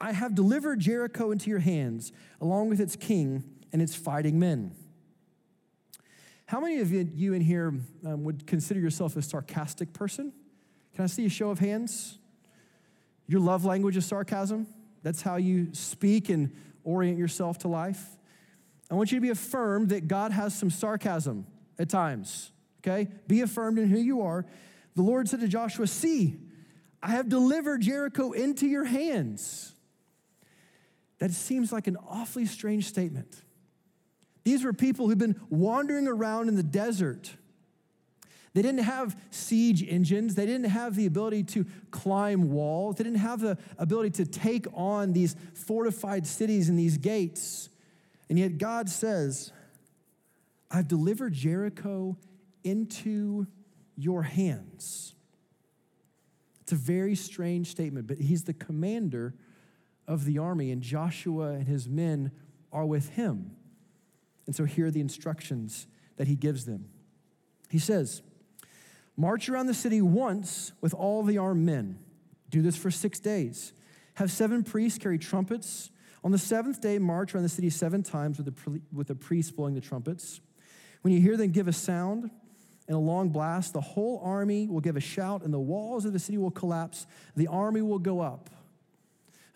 [0.00, 4.74] I have delivered Jericho into your hands, along with its king and its fighting men.
[6.46, 7.74] How many of you, in here
[8.04, 10.32] um, would consider yourself a sarcastic person?
[10.94, 12.18] Can I see a show of hands?
[13.26, 14.68] Your love language is sarcasm.
[15.02, 18.16] That's how you speak and orient yourself to life.
[18.88, 21.46] I want you to be affirmed that God has some sarcasm
[21.80, 23.10] at times, okay?
[23.26, 24.46] Be affirmed in who you are.
[24.94, 26.36] The Lord said to Joshua, See,
[27.02, 29.74] I have delivered Jericho into your hands.
[31.18, 33.42] That seems like an awfully strange statement.
[34.46, 37.32] These were people who'd been wandering around in the desert.
[38.54, 40.36] They didn't have siege engines.
[40.36, 42.94] They didn't have the ability to climb walls.
[42.94, 47.70] They didn't have the ability to take on these fortified cities and these gates.
[48.28, 49.50] And yet God says,
[50.70, 52.16] I've delivered Jericho
[52.62, 53.48] into
[53.96, 55.16] your hands.
[56.60, 59.34] It's a very strange statement, but he's the commander
[60.06, 62.30] of the army, and Joshua and his men
[62.70, 63.56] are with him.
[64.46, 65.86] And so here are the instructions
[66.16, 66.88] that he gives them.
[67.68, 68.22] He says,
[69.16, 71.98] March around the city once with all the armed men.
[72.50, 73.72] Do this for six days.
[74.14, 75.90] Have seven priests carry trumpets.
[76.22, 79.50] On the seventh day, march around the city seven times with the, with the priests
[79.50, 80.40] blowing the trumpets.
[81.02, 82.30] When you hear them give a sound,
[82.88, 86.12] and a long blast, the whole army will give a shout, and the walls of
[86.12, 87.06] the city will collapse.
[87.34, 88.50] The army will go up.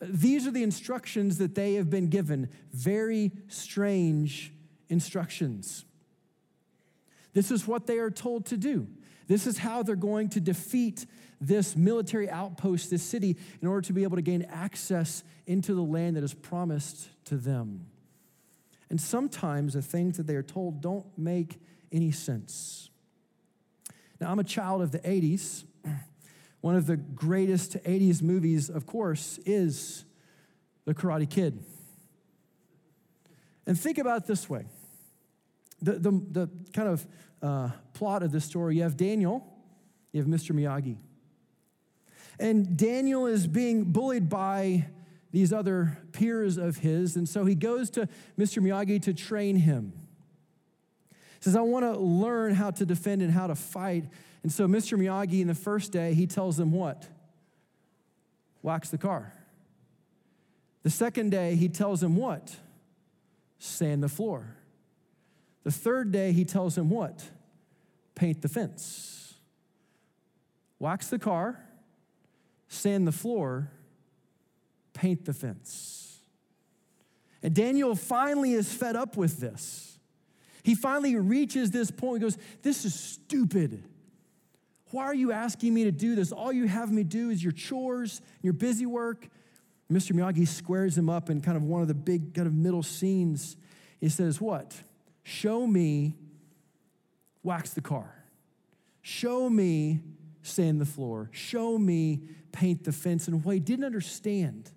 [0.01, 2.49] These are the instructions that they have been given.
[2.73, 4.53] Very strange
[4.91, 5.85] instructions.
[7.33, 8.89] This is what they are told to do.
[9.29, 11.07] This is how they're going to defeat
[11.41, 15.83] this military outpost, this city, in order to be able to gain access into the
[15.83, 17.87] land that is promised to them.
[18.91, 21.61] And sometimes the things that they are told don't make
[21.93, 22.91] any sense.
[24.21, 25.65] Now, I'm a child of the 80s.
[26.61, 30.05] One of the greatest 80s movies, of course, is
[30.85, 31.65] The Karate Kid.
[33.67, 34.67] And think about it this way
[35.83, 37.07] the, the, the kind of
[37.43, 39.47] uh, plot of this story you have Daniel,
[40.13, 40.55] you have Mr.
[40.55, 40.97] Miyagi.
[42.39, 44.87] And Daniel is being bullied by
[45.31, 48.09] these other peers of his, and so he goes to
[48.39, 48.63] Mr.
[48.63, 49.93] Miyagi to train him
[51.39, 54.05] He says, I want to learn how to defend and how to fight.
[54.43, 54.99] And so Mr.
[54.99, 57.09] Miyagi, in the first day, he tells them what?
[58.63, 59.33] Wax the car.
[60.83, 62.57] The second day, he tells him what?
[63.59, 64.57] Sand the floor.
[65.65, 67.23] The third day, he tells him what?
[68.15, 69.35] Paint the fence.
[70.79, 71.63] Wax the car,
[72.69, 73.71] sand the floor,
[74.95, 76.21] paint the fence.
[77.43, 79.99] And Daniel finally is fed up with this.
[80.63, 82.23] He finally reaches this point.
[82.23, 83.83] He goes, This is stupid.
[84.91, 86.33] Why are you asking me to do this?
[86.33, 89.29] All you have me do is your chores, and your busy work.
[89.91, 90.13] Mr.
[90.13, 93.57] Miyagi squares him up in kind of one of the big kind of middle scenes.
[94.01, 94.75] He says, What?
[95.31, 96.17] Show me
[97.43, 98.25] wax the car.
[99.03, 100.01] Show me
[100.43, 101.31] sand the floor.
[101.33, 102.23] Show me
[102.53, 103.29] paint the fence.
[103.29, 104.71] And what he didn't understand,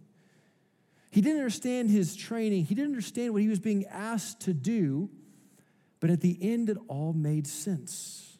[1.12, 5.10] he didn't understand his training, he didn't understand what he was being asked to do
[6.04, 8.38] but at the end, it all made sense.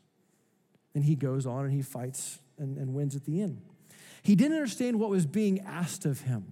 [0.94, 3.62] And he goes on and he fights and, and wins at the end.
[4.22, 6.44] He didn't understand what was being asked of him.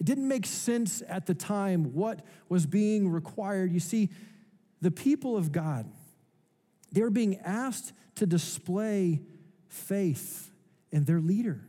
[0.00, 3.72] It didn't make sense at the time what was being required.
[3.72, 4.10] You see,
[4.80, 5.90] the people of God,
[6.92, 9.22] they were being asked to display
[9.68, 10.50] faith
[10.92, 11.66] in their leader,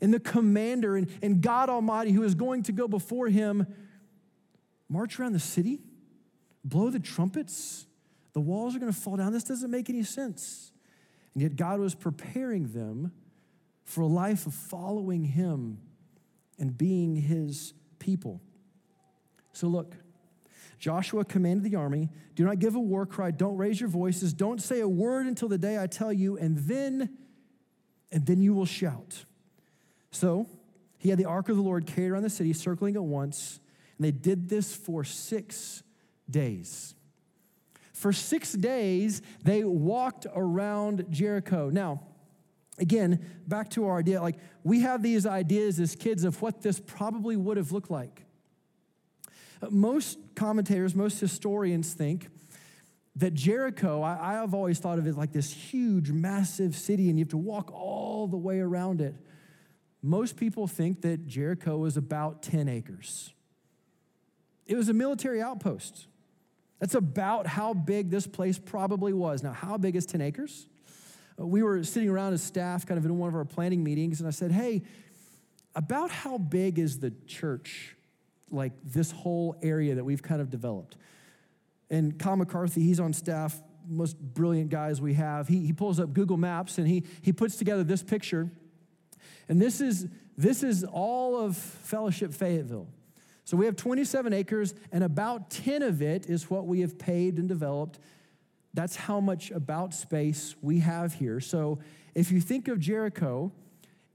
[0.00, 3.66] in the commander, and, and God Almighty who is going to go before him,
[4.88, 5.80] march around the city
[6.68, 7.86] blow the trumpets,
[8.32, 9.32] the walls are going to fall down.
[9.32, 10.72] This doesn't make any sense.
[11.34, 13.12] And yet, God was preparing them
[13.84, 15.78] for a life of following Him
[16.58, 18.40] and being His people.
[19.52, 19.94] So, look,
[20.78, 24.62] Joshua commanded the army do not give a war cry, don't raise your voices, don't
[24.62, 27.10] say a word until the day I tell you, and then,
[28.12, 29.24] and then you will shout.
[30.12, 30.46] So,
[30.98, 33.60] he had the ark of the Lord carried around the city, circling it once,
[33.96, 35.82] and they did this for six
[36.30, 36.94] days.
[37.92, 41.70] For six days, they walked around Jericho.
[41.70, 42.02] Now,
[42.78, 46.80] again, back to our idea like we have these ideas as kids of what this
[46.80, 48.24] probably would have looked like.
[49.62, 52.28] Uh, most commentators, most historians think
[53.16, 57.24] that Jericho, I, have always thought of it like this huge, massive city, and you
[57.24, 59.16] have to walk all the way around it.
[60.02, 63.32] Most people think that Jericho is about 10 acres.
[64.66, 66.06] It was a military outpost.
[66.78, 69.42] That's about how big this place probably was.
[69.42, 70.67] Now, how big is 10 acres?
[71.38, 74.26] We were sitting around as staff, kind of in one of our planning meetings, and
[74.26, 74.82] I said, Hey,
[75.74, 77.96] about how big is the church,
[78.50, 80.96] like this whole area that we've kind of developed?
[81.90, 85.48] And Kyle McCarthy, he's on staff, most brilliant guys we have.
[85.48, 88.50] He, he pulls up Google Maps and he, he puts together this picture.
[89.48, 92.88] And this is, this is all of Fellowship Fayetteville.
[93.44, 97.38] So we have 27 acres, and about 10 of it is what we have paid
[97.38, 97.98] and developed.
[98.78, 101.40] That's how much about space we have here.
[101.40, 101.80] So
[102.14, 103.50] if you think of Jericho,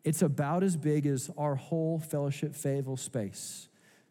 [0.06, 3.68] it's about as big as our whole Fellowship Fayetteville space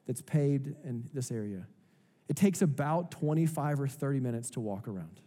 [0.07, 1.67] that's paid in this area.
[2.29, 5.21] It takes about 25 or 30 minutes to walk around.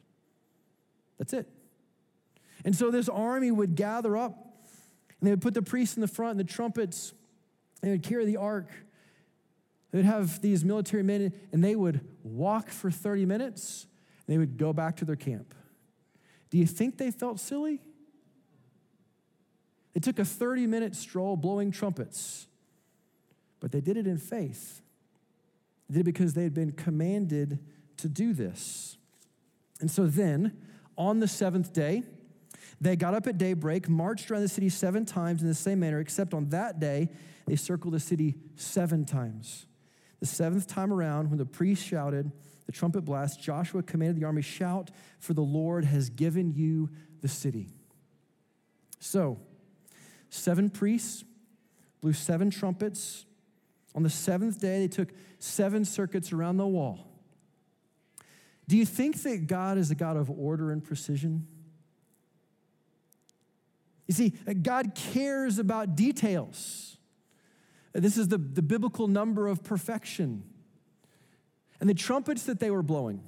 [1.18, 1.50] That's it.
[2.64, 4.64] And so this army would gather up,
[5.20, 7.16] and they would put the priests in the front and the trumpets,
[7.82, 8.70] and they would carry the ark.
[9.90, 13.88] They'd have these military men, and they would walk for 30 minutes,
[14.28, 15.54] they would go back to their camp.
[16.50, 17.82] Do you think they felt silly?
[19.94, 22.48] It took a 30 minute stroll blowing trumpets,
[23.60, 24.82] but they did it in faith.
[25.90, 27.60] They did it because they had been commanded
[27.98, 28.98] to do this.
[29.80, 30.58] And so then,
[30.98, 32.04] on the seventh day,
[32.82, 36.00] they got up at daybreak, marched around the city seven times in the same manner,
[36.00, 37.10] except on that day,
[37.46, 39.66] they circled the city seven times.
[40.20, 42.32] The seventh time around, when the priest shouted,
[42.66, 46.90] the trumpet blast, Joshua commanded the army, Shout, for the Lord has given you
[47.22, 47.70] the city.
[49.00, 49.40] So,
[50.30, 51.24] seven priests
[52.02, 53.26] blew seven trumpets.
[53.94, 55.10] On the seventh day, they took
[55.40, 57.08] seven circuits around the wall.
[58.68, 61.48] Do you think that God is a God of order and precision?
[64.08, 64.30] You see,
[64.62, 66.98] God cares about details.
[67.94, 70.44] This is the, the biblical number of perfection.
[71.80, 73.22] And the trumpets that they were blowing,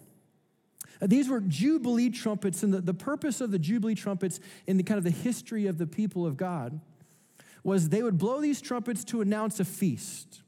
[1.01, 4.83] uh, these were Jubilee trumpets, and the, the purpose of the Jubilee trumpets in the
[4.83, 6.79] kind of the history of the people of God
[7.63, 10.41] was they would blow these trumpets to announce a feast.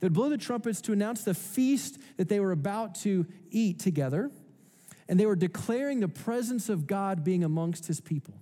[0.00, 4.30] They'd blow the trumpets to announce the feast that they were about to eat together,
[5.08, 8.34] and they were declaring the presence of God being amongst his people.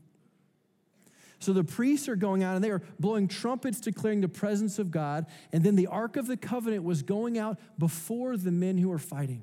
[1.44, 4.90] So the priests are going out and they are blowing trumpets declaring the presence of
[4.90, 8.88] God, and then the Ark of the Covenant was going out before the men who
[8.88, 9.42] were fighting.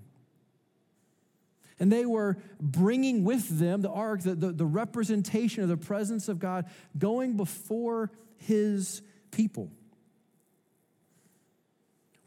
[1.80, 6.28] And they were bringing with them the ark, the, the, the representation of the presence
[6.28, 6.66] of God,
[6.98, 9.72] going before his people.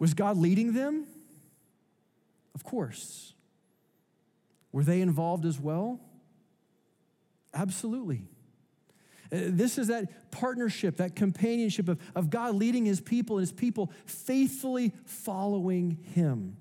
[0.01, 1.07] Was God leading them?
[2.55, 3.33] Of course.
[4.73, 6.01] Were they involved as well?
[7.53, 8.27] Absolutely.
[9.35, 13.53] Uh, This is that partnership, that companionship of, of God leading his people and his
[13.53, 16.57] people faithfully following him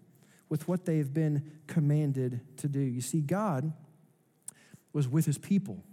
[0.49, 2.79] with what they have been commanded to do.
[2.79, 3.73] You see, God
[4.91, 5.83] was with his people,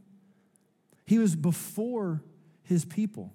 [1.07, 2.23] he was before
[2.63, 3.33] his people.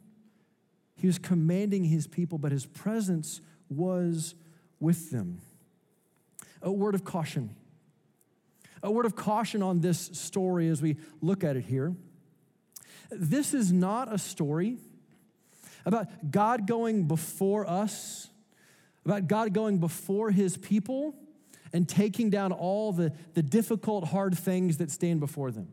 [0.98, 4.34] He was commanding his people, but his presence was
[4.80, 5.42] with them.
[6.62, 7.54] A word of caution.
[8.82, 11.94] A word of caution on this story as we look at it here.
[13.12, 14.78] This is not a story
[15.86, 18.28] about God going before us,
[19.06, 21.16] about God going before his people
[21.74, 25.68] and taking down all the, the difficult, hard things that stand before them.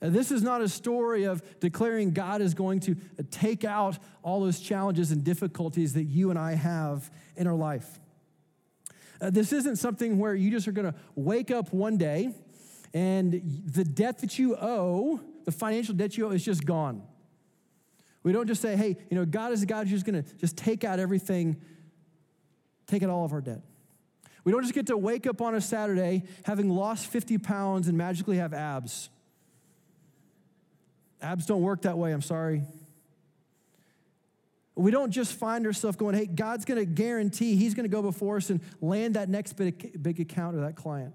[0.00, 3.98] Uh, This is not a story of declaring God is going to uh, take out
[4.22, 8.00] all those challenges and difficulties that you and I have in our life.
[9.20, 12.34] Uh, This isn't something where you just are going to wake up one day
[12.94, 17.02] and the debt that you owe, the financial debt you owe, is just gone.
[18.22, 20.58] We don't just say, hey, you know, God is a God who's going to just
[20.58, 21.56] take out everything,
[22.86, 23.62] take out all of our debt.
[24.44, 27.96] We don't just get to wake up on a Saturday having lost 50 pounds and
[27.96, 29.08] magically have abs.
[31.22, 32.64] Abs don't work that way, I'm sorry.
[34.74, 38.02] We don't just find ourselves going, hey, God's going to guarantee He's going to go
[38.02, 41.14] before us and land that next big, big account or that client.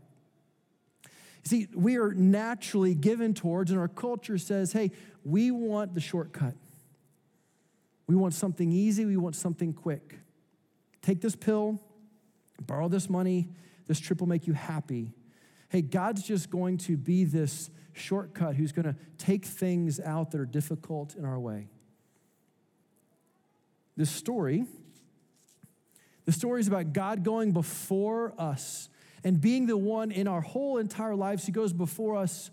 [1.44, 4.92] See, we are naturally given towards, and our culture says, hey,
[5.26, 6.56] we want the shortcut.
[8.08, 10.20] We want something easy, we want something quick.
[11.02, 11.82] Take this pill,
[12.66, 13.50] borrow this money,
[13.88, 15.14] this trip will make you happy.
[15.70, 20.40] Hey, God's just going to be this shortcut who's going to take things out that
[20.40, 21.68] are difficult in our way.
[23.98, 24.66] This story,
[26.26, 28.90] the story is about God going before us
[29.24, 32.52] and being the one in our whole entire lives who goes before us.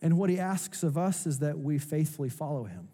[0.00, 2.88] And what he asks of us is that we faithfully follow him.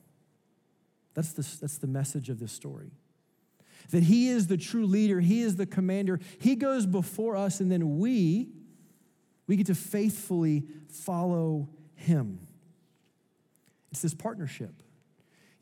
[1.14, 2.90] That's the, that's the message of this story.
[3.90, 6.20] that He is the true leader, He is the commander.
[6.40, 8.48] He goes before us, and then we,
[9.46, 12.46] we get to faithfully follow Him.
[13.92, 14.82] It's this partnership.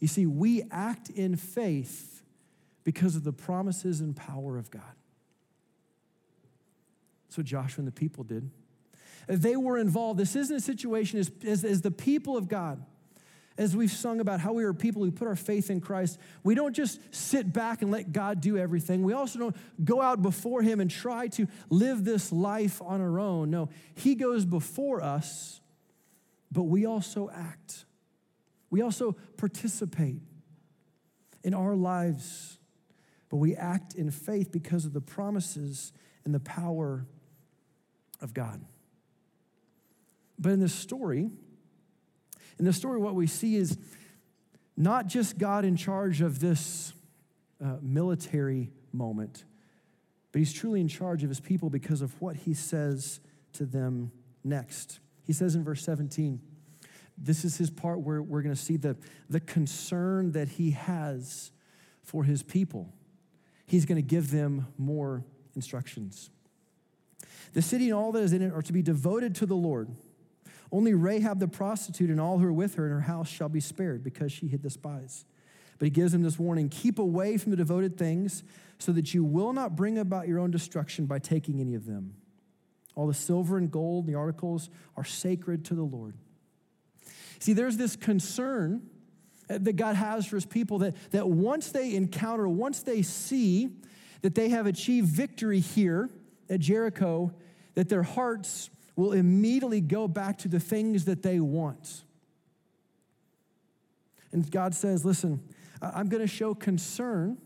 [0.00, 2.22] You see, we act in faith
[2.82, 4.82] because of the promises and power of God.
[7.32, 8.50] That's what Joshua and the people did.
[9.26, 10.20] They were involved.
[10.20, 12.84] This isn't a situation as, as, as the people of God
[13.56, 16.54] as we've sung about how we are people who put our faith in Christ, we
[16.54, 19.02] don't just sit back and let God do everything.
[19.02, 23.18] We also don't go out before Him and try to live this life on our
[23.18, 23.48] own.
[23.48, 25.62] No, He goes before us,
[26.50, 27.86] but we also act.
[28.68, 30.20] We also participate
[31.42, 32.58] in our lives,
[33.30, 37.06] but we act in faith because of the promises and the power
[38.22, 38.64] of God.
[40.38, 41.28] But in this story,
[42.58, 43.76] in the story, what we see is
[44.76, 46.92] not just God in charge of this
[47.62, 49.44] uh, military moment,
[50.32, 53.20] but he's truly in charge of his people because of what he says
[53.52, 54.10] to them
[54.42, 55.00] next.
[55.24, 56.40] He says in verse 17,
[57.18, 58.96] this is his part where we're going to see the,
[59.28, 61.52] the concern that he has
[62.02, 62.92] for his people.
[63.66, 66.30] He's going to give them more instructions.
[67.53, 69.90] The city and all that is in it are to be devoted to the Lord.
[70.70, 73.61] Only Rahab the prostitute and all who are with her in her house shall be
[73.61, 75.26] spared because she hid the spies.
[75.78, 78.42] But he gives them this warning keep away from the devoted things
[78.78, 82.14] so that you will not bring about your own destruction by taking any of them.
[82.94, 86.14] All the silver and gold, the articles, are sacred to the Lord.
[87.38, 88.88] See, there's this concern
[89.48, 93.70] that God has for his people that, that once they encounter, once they see
[94.22, 96.11] that they have achieved victory here
[96.53, 97.32] at Jericho,
[97.74, 102.05] that their hearts will immediately go back to the things that they want.
[104.32, 105.42] And God says, listen,
[105.80, 107.38] I'm going to show concern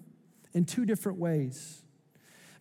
[0.52, 1.82] in two different ways.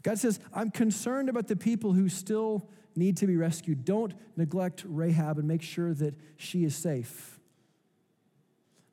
[0.04, 3.84] God says, I'm concerned about the people who still need to be rescued.
[3.84, 7.35] Don't neglect Rahab and make sure that she is safe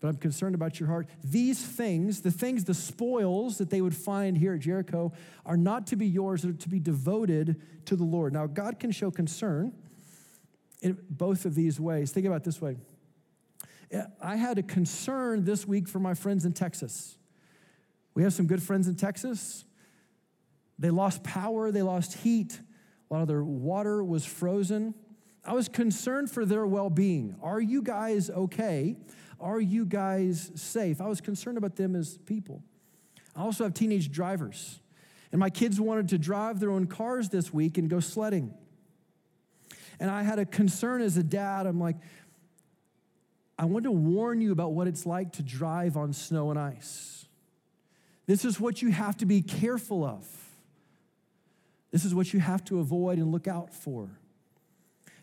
[0.03, 1.07] but I'm concerned about your heart.
[1.23, 5.13] These things, the things, the spoils that they would find here at Jericho,
[5.47, 8.33] are not to be yours, they're to be devoted to the Lord.
[8.33, 9.73] Now, God can show concern
[10.83, 12.11] in both of these ways.
[12.11, 12.77] Think about this way.
[14.21, 17.17] I had a concern this week for my friends in Texas.
[18.15, 19.65] We have some good friends in Texas.
[20.81, 22.61] They lost power, they lost heat,
[23.09, 24.95] a lot of their water was frozen.
[25.45, 27.37] I was concerned for their well being.
[27.41, 28.97] Are you guys okay?
[29.43, 31.01] Are you guys safe?
[31.01, 32.63] I was concerned about them as people.
[33.35, 34.79] I also have teenage drivers.
[35.33, 38.55] And my kids wanted to drive their own cars this week and go sledding.
[39.99, 41.67] And I had a concern as a dad.
[41.67, 41.97] I'm like,
[43.59, 47.27] I want to warn you about what it's like to drive on snow and ice.
[48.27, 50.27] This is what you have to be careful of.
[51.91, 54.09] This is what you have to avoid and look out for.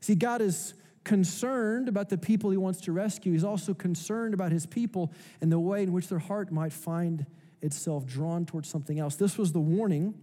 [0.01, 3.31] See, God is concerned about the people he wants to rescue.
[3.31, 7.25] He's also concerned about his people and the way in which their heart might find
[7.61, 9.15] itself drawn towards something else.
[9.15, 10.13] This was the warning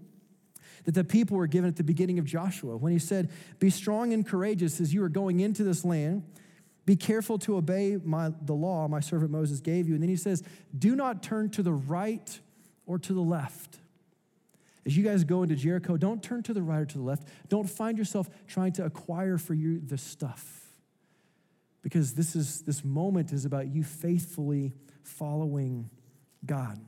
[0.85, 4.13] that the people were given at the beginning of Joshua when he said, Be strong
[4.13, 6.23] and courageous as you are going into this land.
[6.85, 9.95] Be careful to obey my, the law my servant Moses gave you.
[9.95, 10.45] And then he says,
[10.77, 12.39] Do not turn to the right
[12.87, 13.79] or to the left.
[14.85, 17.27] As you guys go into Jericho, don't turn to the right or to the left.
[17.49, 20.66] Don't find yourself trying to acquire for you the stuff
[21.87, 24.73] because this is this moment is about you faithfully
[25.05, 25.89] following
[26.45, 26.81] God.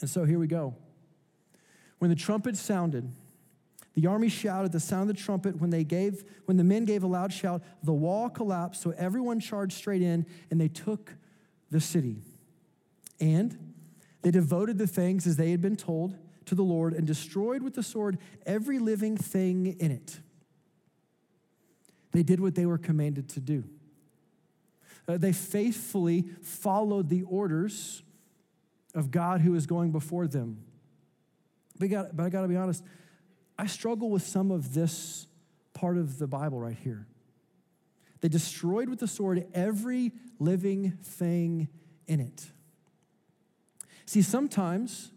[0.00, 0.74] And so here we go.
[1.98, 3.12] When the trumpet sounded,
[3.92, 7.02] the army shouted the sound of the trumpet when they gave when the men gave
[7.02, 11.14] a loud shout, the wall collapsed, so everyone charged straight in and they took
[11.70, 12.22] the city.
[13.20, 13.74] And
[14.22, 17.74] they devoted the things as they had been told to the Lord and destroyed with
[17.74, 20.20] the sword every living thing in it.
[22.12, 23.64] They did what they were commanded to do.
[25.08, 28.02] Uh, they faithfully followed the orders
[28.94, 30.64] of God who is going before them.
[31.78, 32.84] But, got, but I got to be honest,
[33.58, 35.26] I struggle with some of this
[35.72, 37.06] part of the Bible right here.
[38.20, 41.68] They destroyed with the sword every living thing
[42.06, 42.46] in it.
[44.04, 45.10] See, sometimes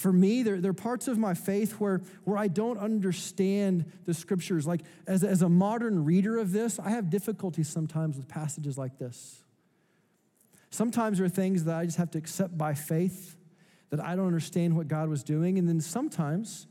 [0.00, 4.14] for me, there, there are parts of my faith where, where I don't understand the
[4.14, 4.66] scriptures.
[4.66, 8.98] Like, as, as a modern reader of this, I have difficulty sometimes with passages like
[8.98, 9.42] this.
[10.70, 13.36] Sometimes there are things that I just have to accept by faith,
[13.90, 15.58] that I don't understand what God was doing.
[15.58, 16.66] And then sometimes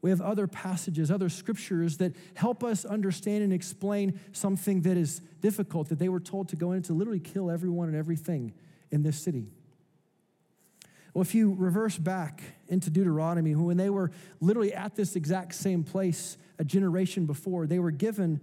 [0.00, 5.20] we have other passages, other scriptures that help us understand and explain something that is
[5.40, 8.52] difficult, that they were told to go in to literally kill everyone and everything
[8.92, 9.48] in this city.
[11.14, 14.10] Well, if you reverse back into Deuteronomy, when they were
[14.40, 18.40] literally at this exact same place a generation before, they were given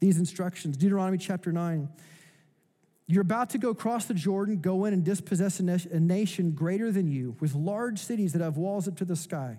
[0.00, 0.76] these instructions.
[0.76, 1.88] Deuteronomy chapter 9.
[3.06, 7.08] You're about to go across the Jordan, go in and dispossess a, nation greater than
[7.08, 9.58] you, with large cities that have walls up to the sky.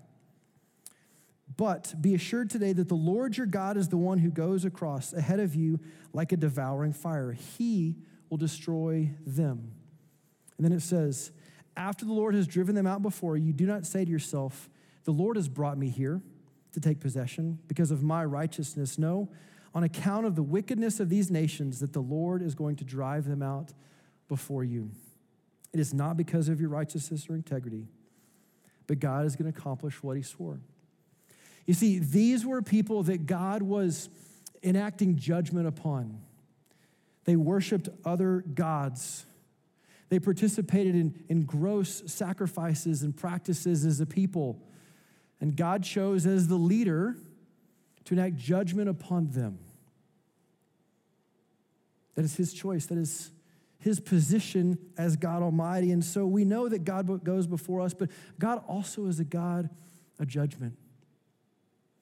[1.58, 5.14] But be assured today that the Lord your God is the one who goes across
[5.14, 5.80] ahead of you
[6.12, 7.34] like a devouring fire.
[7.34, 7.98] He
[8.30, 9.72] will destroy them.
[10.58, 11.32] And then it says,
[11.78, 14.70] After the Lord has driven them out before you, do not say to yourself,
[15.04, 16.22] The Lord has brought me here
[16.74, 18.98] to take possession because of my righteousness.
[18.98, 19.30] No,
[19.74, 23.28] on account of the wickedness of these nations, that the Lord is going to drive
[23.28, 23.74] them out
[24.28, 24.92] before you.
[25.74, 27.88] It is not because of your righteousness or integrity,
[28.88, 30.62] but God is going to accomplish what he swore.
[31.66, 34.10] You see, these were people that God was
[34.64, 36.20] enacting judgment upon.
[37.26, 39.26] They worshiped other gods.
[40.10, 44.62] They participated in, in gross sacrifices and practices as a people.
[45.42, 47.16] And God chose as the leader
[48.06, 49.60] to enact judgment upon them.
[52.14, 52.86] That is his choice.
[52.86, 53.32] That is
[53.80, 55.92] his position as God Almighty.
[55.92, 59.70] And so we know that God goes before us, but God also is a God
[60.20, 60.78] of judgment.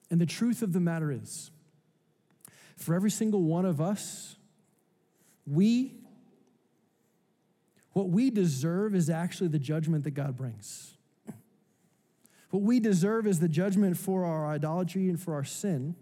[0.10, 1.52] And the truth of the matter is,
[2.78, 4.36] for every single one of us,
[5.46, 6.03] we,
[7.94, 10.98] what we deserve is actually the judgment that God brings.
[12.50, 15.96] What we deserve is the judgment for our idolatry and for our sin.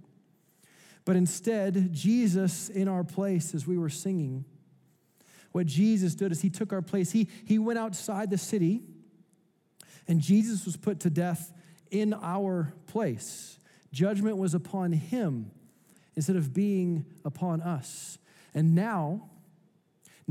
[1.06, 4.44] But instead, Jesus in our place, as we were singing,
[5.54, 7.12] what Jesus did is he took our place.
[7.12, 8.82] He, he went outside the city,
[10.08, 11.54] and Jesus was put to death
[11.90, 13.58] in our place.
[13.94, 15.52] Judgment was upon him
[16.16, 18.18] instead of being upon us.
[18.54, 19.30] And now,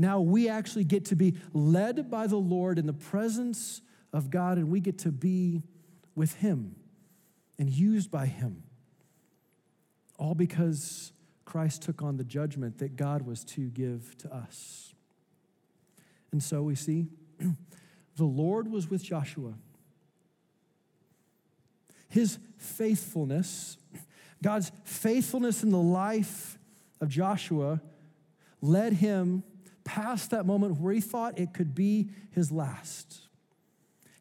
[0.01, 3.81] now we actually get to be led by the Lord in the presence
[4.11, 5.63] of God, and we get to be
[6.15, 6.75] with him
[7.57, 8.63] and used by him.
[10.17, 11.13] All because
[11.45, 14.93] Christ took on the judgment that God was to give to us.
[16.31, 17.07] And so we see
[18.15, 19.53] the Lord was with Joshua
[22.11, 23.77] his faithfulness,
[24.43, 26.59] God's faithfulness in the life
[26.99, 27.81] of Joshua,
[28.61, 29.43] led him
[29.91, 33.27] past that moment where he thought it could be his last.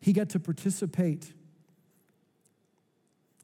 [0.00, 1.32] He got to participate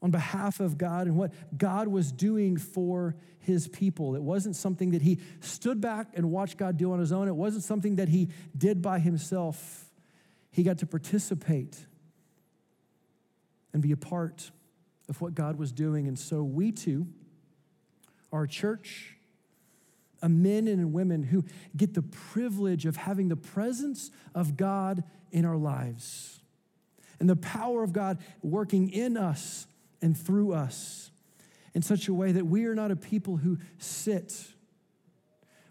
[0.01, 4.15] on behalf of God and what God was doing for his people.
[4.15, 7.35] It wasn't something that he stood back and watched God do on his own, it
[7.35, 9.85] wasn't something that he did by himself.
[10.51, 11.77] He got to participate
[13.71, 14.51] and be a part
[15.07, 16.07] of what God was doing.
[16.07, 17.07] And so we too,
[18.33, 19.16] our church,
[20.23, 21.45] men and women who
[21.75, 26.39] get the privilege of having the presence of God in our lives
[27.19, 29.67] and the power of God working in us
[30.01, 31.11] and through us
[31.73, 34.47] in such a way that we are not a people who sit.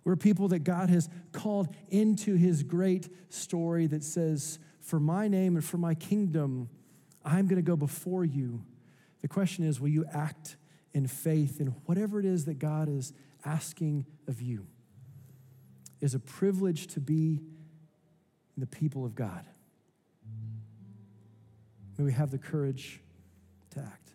[0.05, 5.57] We're people that God has called into his great story that says, For my name
[5.57, 6.69] and for my kingdom,
[7.25, 8.63] I'm going to go before you.
[9.23, 10.57] The question is, will you act
[10.95, 13.13] in faith in whatever it is that God is
[13.45, 14.67] asking of you?
[16.01, 17.41] Is a privilege to be
[18.57, 19.45] the people of God.
[21.97, 23.01] May we have the courage
[23.71, 24.11] to act.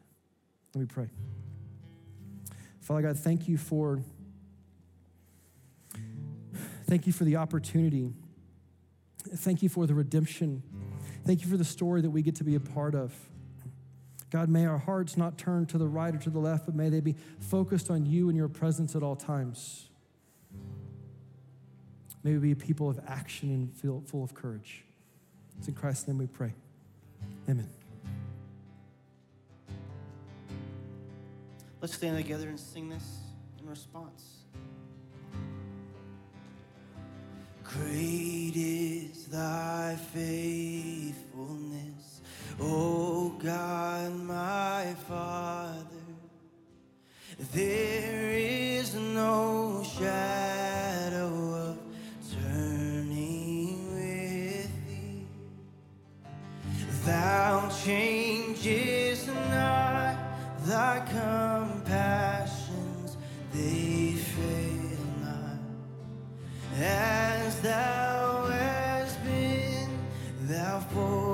[0.76, 1.09] Let me pray.
[2.82, 4.01] Father God, thank you for
[6.86, 8.13] thank you for the opportunity.
[9.36, 10.63] Thank you for the redemption
[11.26, 13.13] Thank you for the story that we get to be a part of.
[14.32, 16.90] God, may our hearts not turn to the right or to the left, but may
[16.90, 19.90] they be focused on you and your presence at all times.
[22.24, 24.84] May we be a people of action and feel full of courage.
[25.58, 26.54] It's in Christ's name we pray.
[27.50, 27.68] Amen.
[31.82, 33.18] Let's stand together and sing this
[33.60, 34.44] in response.
[37.64, 42.11] Great is thy faithfulness,
[42.64, 45.82] O God, my Father.
[47.53, 51.34] There is no shadow
[51.70, 51.80] of
[52.32, 55.26] turning with thee.
[57.03, 60.16] Thou changest not
[60.64, 63.18] thy compassions,
[63.53, 65.59] they fail not.
[66.80, 69.89] As thou hast been,
[70.43, 71.31] thou forever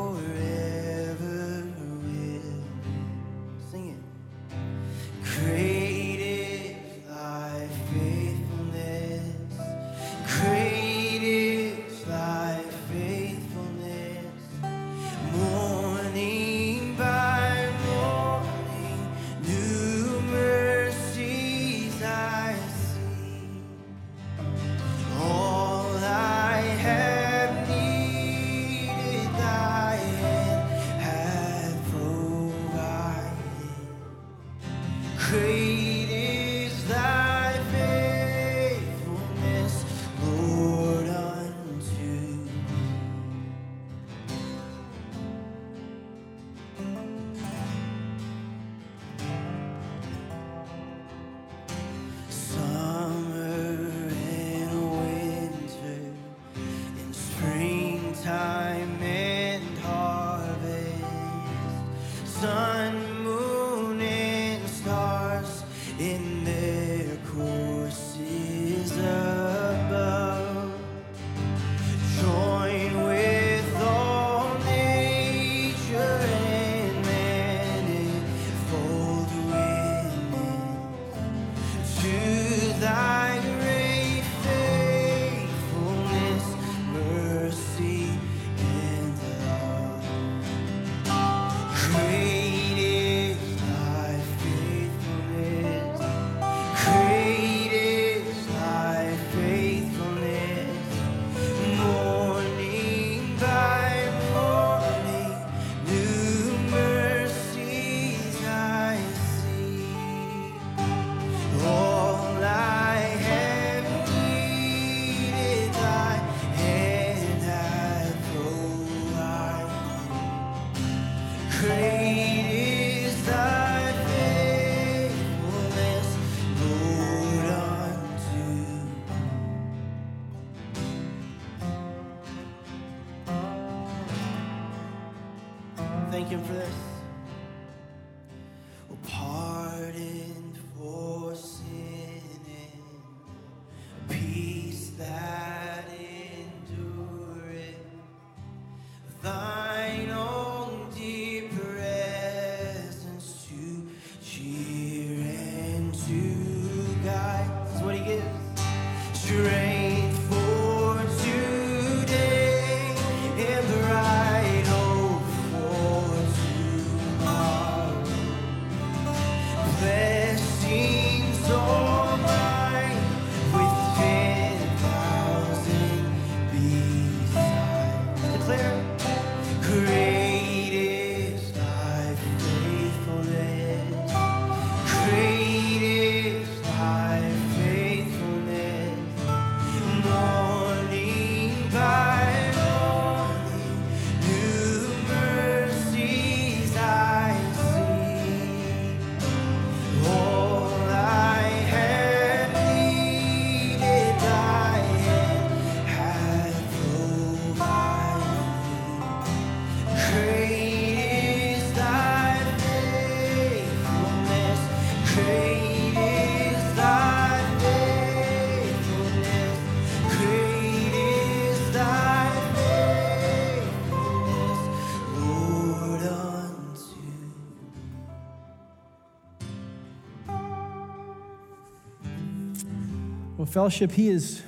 [233.48, 234.42] Well, fellowship, He has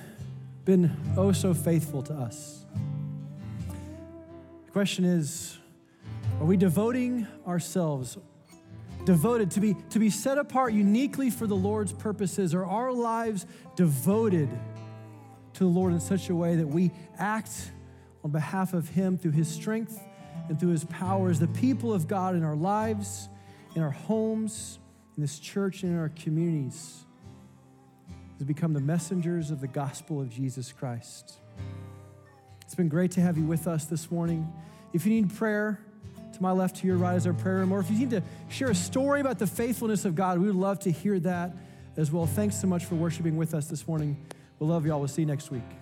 [0.65, 2.65] been oh so faithful to us.
[4.65, 5.57] The question is
[6.41, 8.17] are we devoting ourselves,
[9.05, 12.53] devoted to be, to be set apart uniquely for the Lord's purposes?
[12.53, 13.45] Are our lives
[13.77, 14.49] devoted
[15.53, 17.71] to the Lord in such a way that we act
[18.25, 19.97] on behalf of Him through His strength
[20.49, 23.29] and through His power as the people of God in our lives,
[23.75, 24.77] in our homes,
[25.15, 27.05] in this church, and in our communities?
[28.45, 31.33] Become the messengers of the gospel of Jesus Christ.
[32.61, 34.51] It's been great to have you with us this morning.
[34.93, 35.79] If you need prayer,
[36.33, 37.71] to my left, to your right is our prayer room.
[37.71, 40.55] Or if you need to share a story about the faithfulness of God, we would
[40.55, 41.51] love to hear that
[41.97, 42.25] as well.
[42.25, 44.17] Thanks so much for worshiping with us this morning.
[44.57, 44.99] We'll love you all.
[44.99, 45.78] We'll see you next week.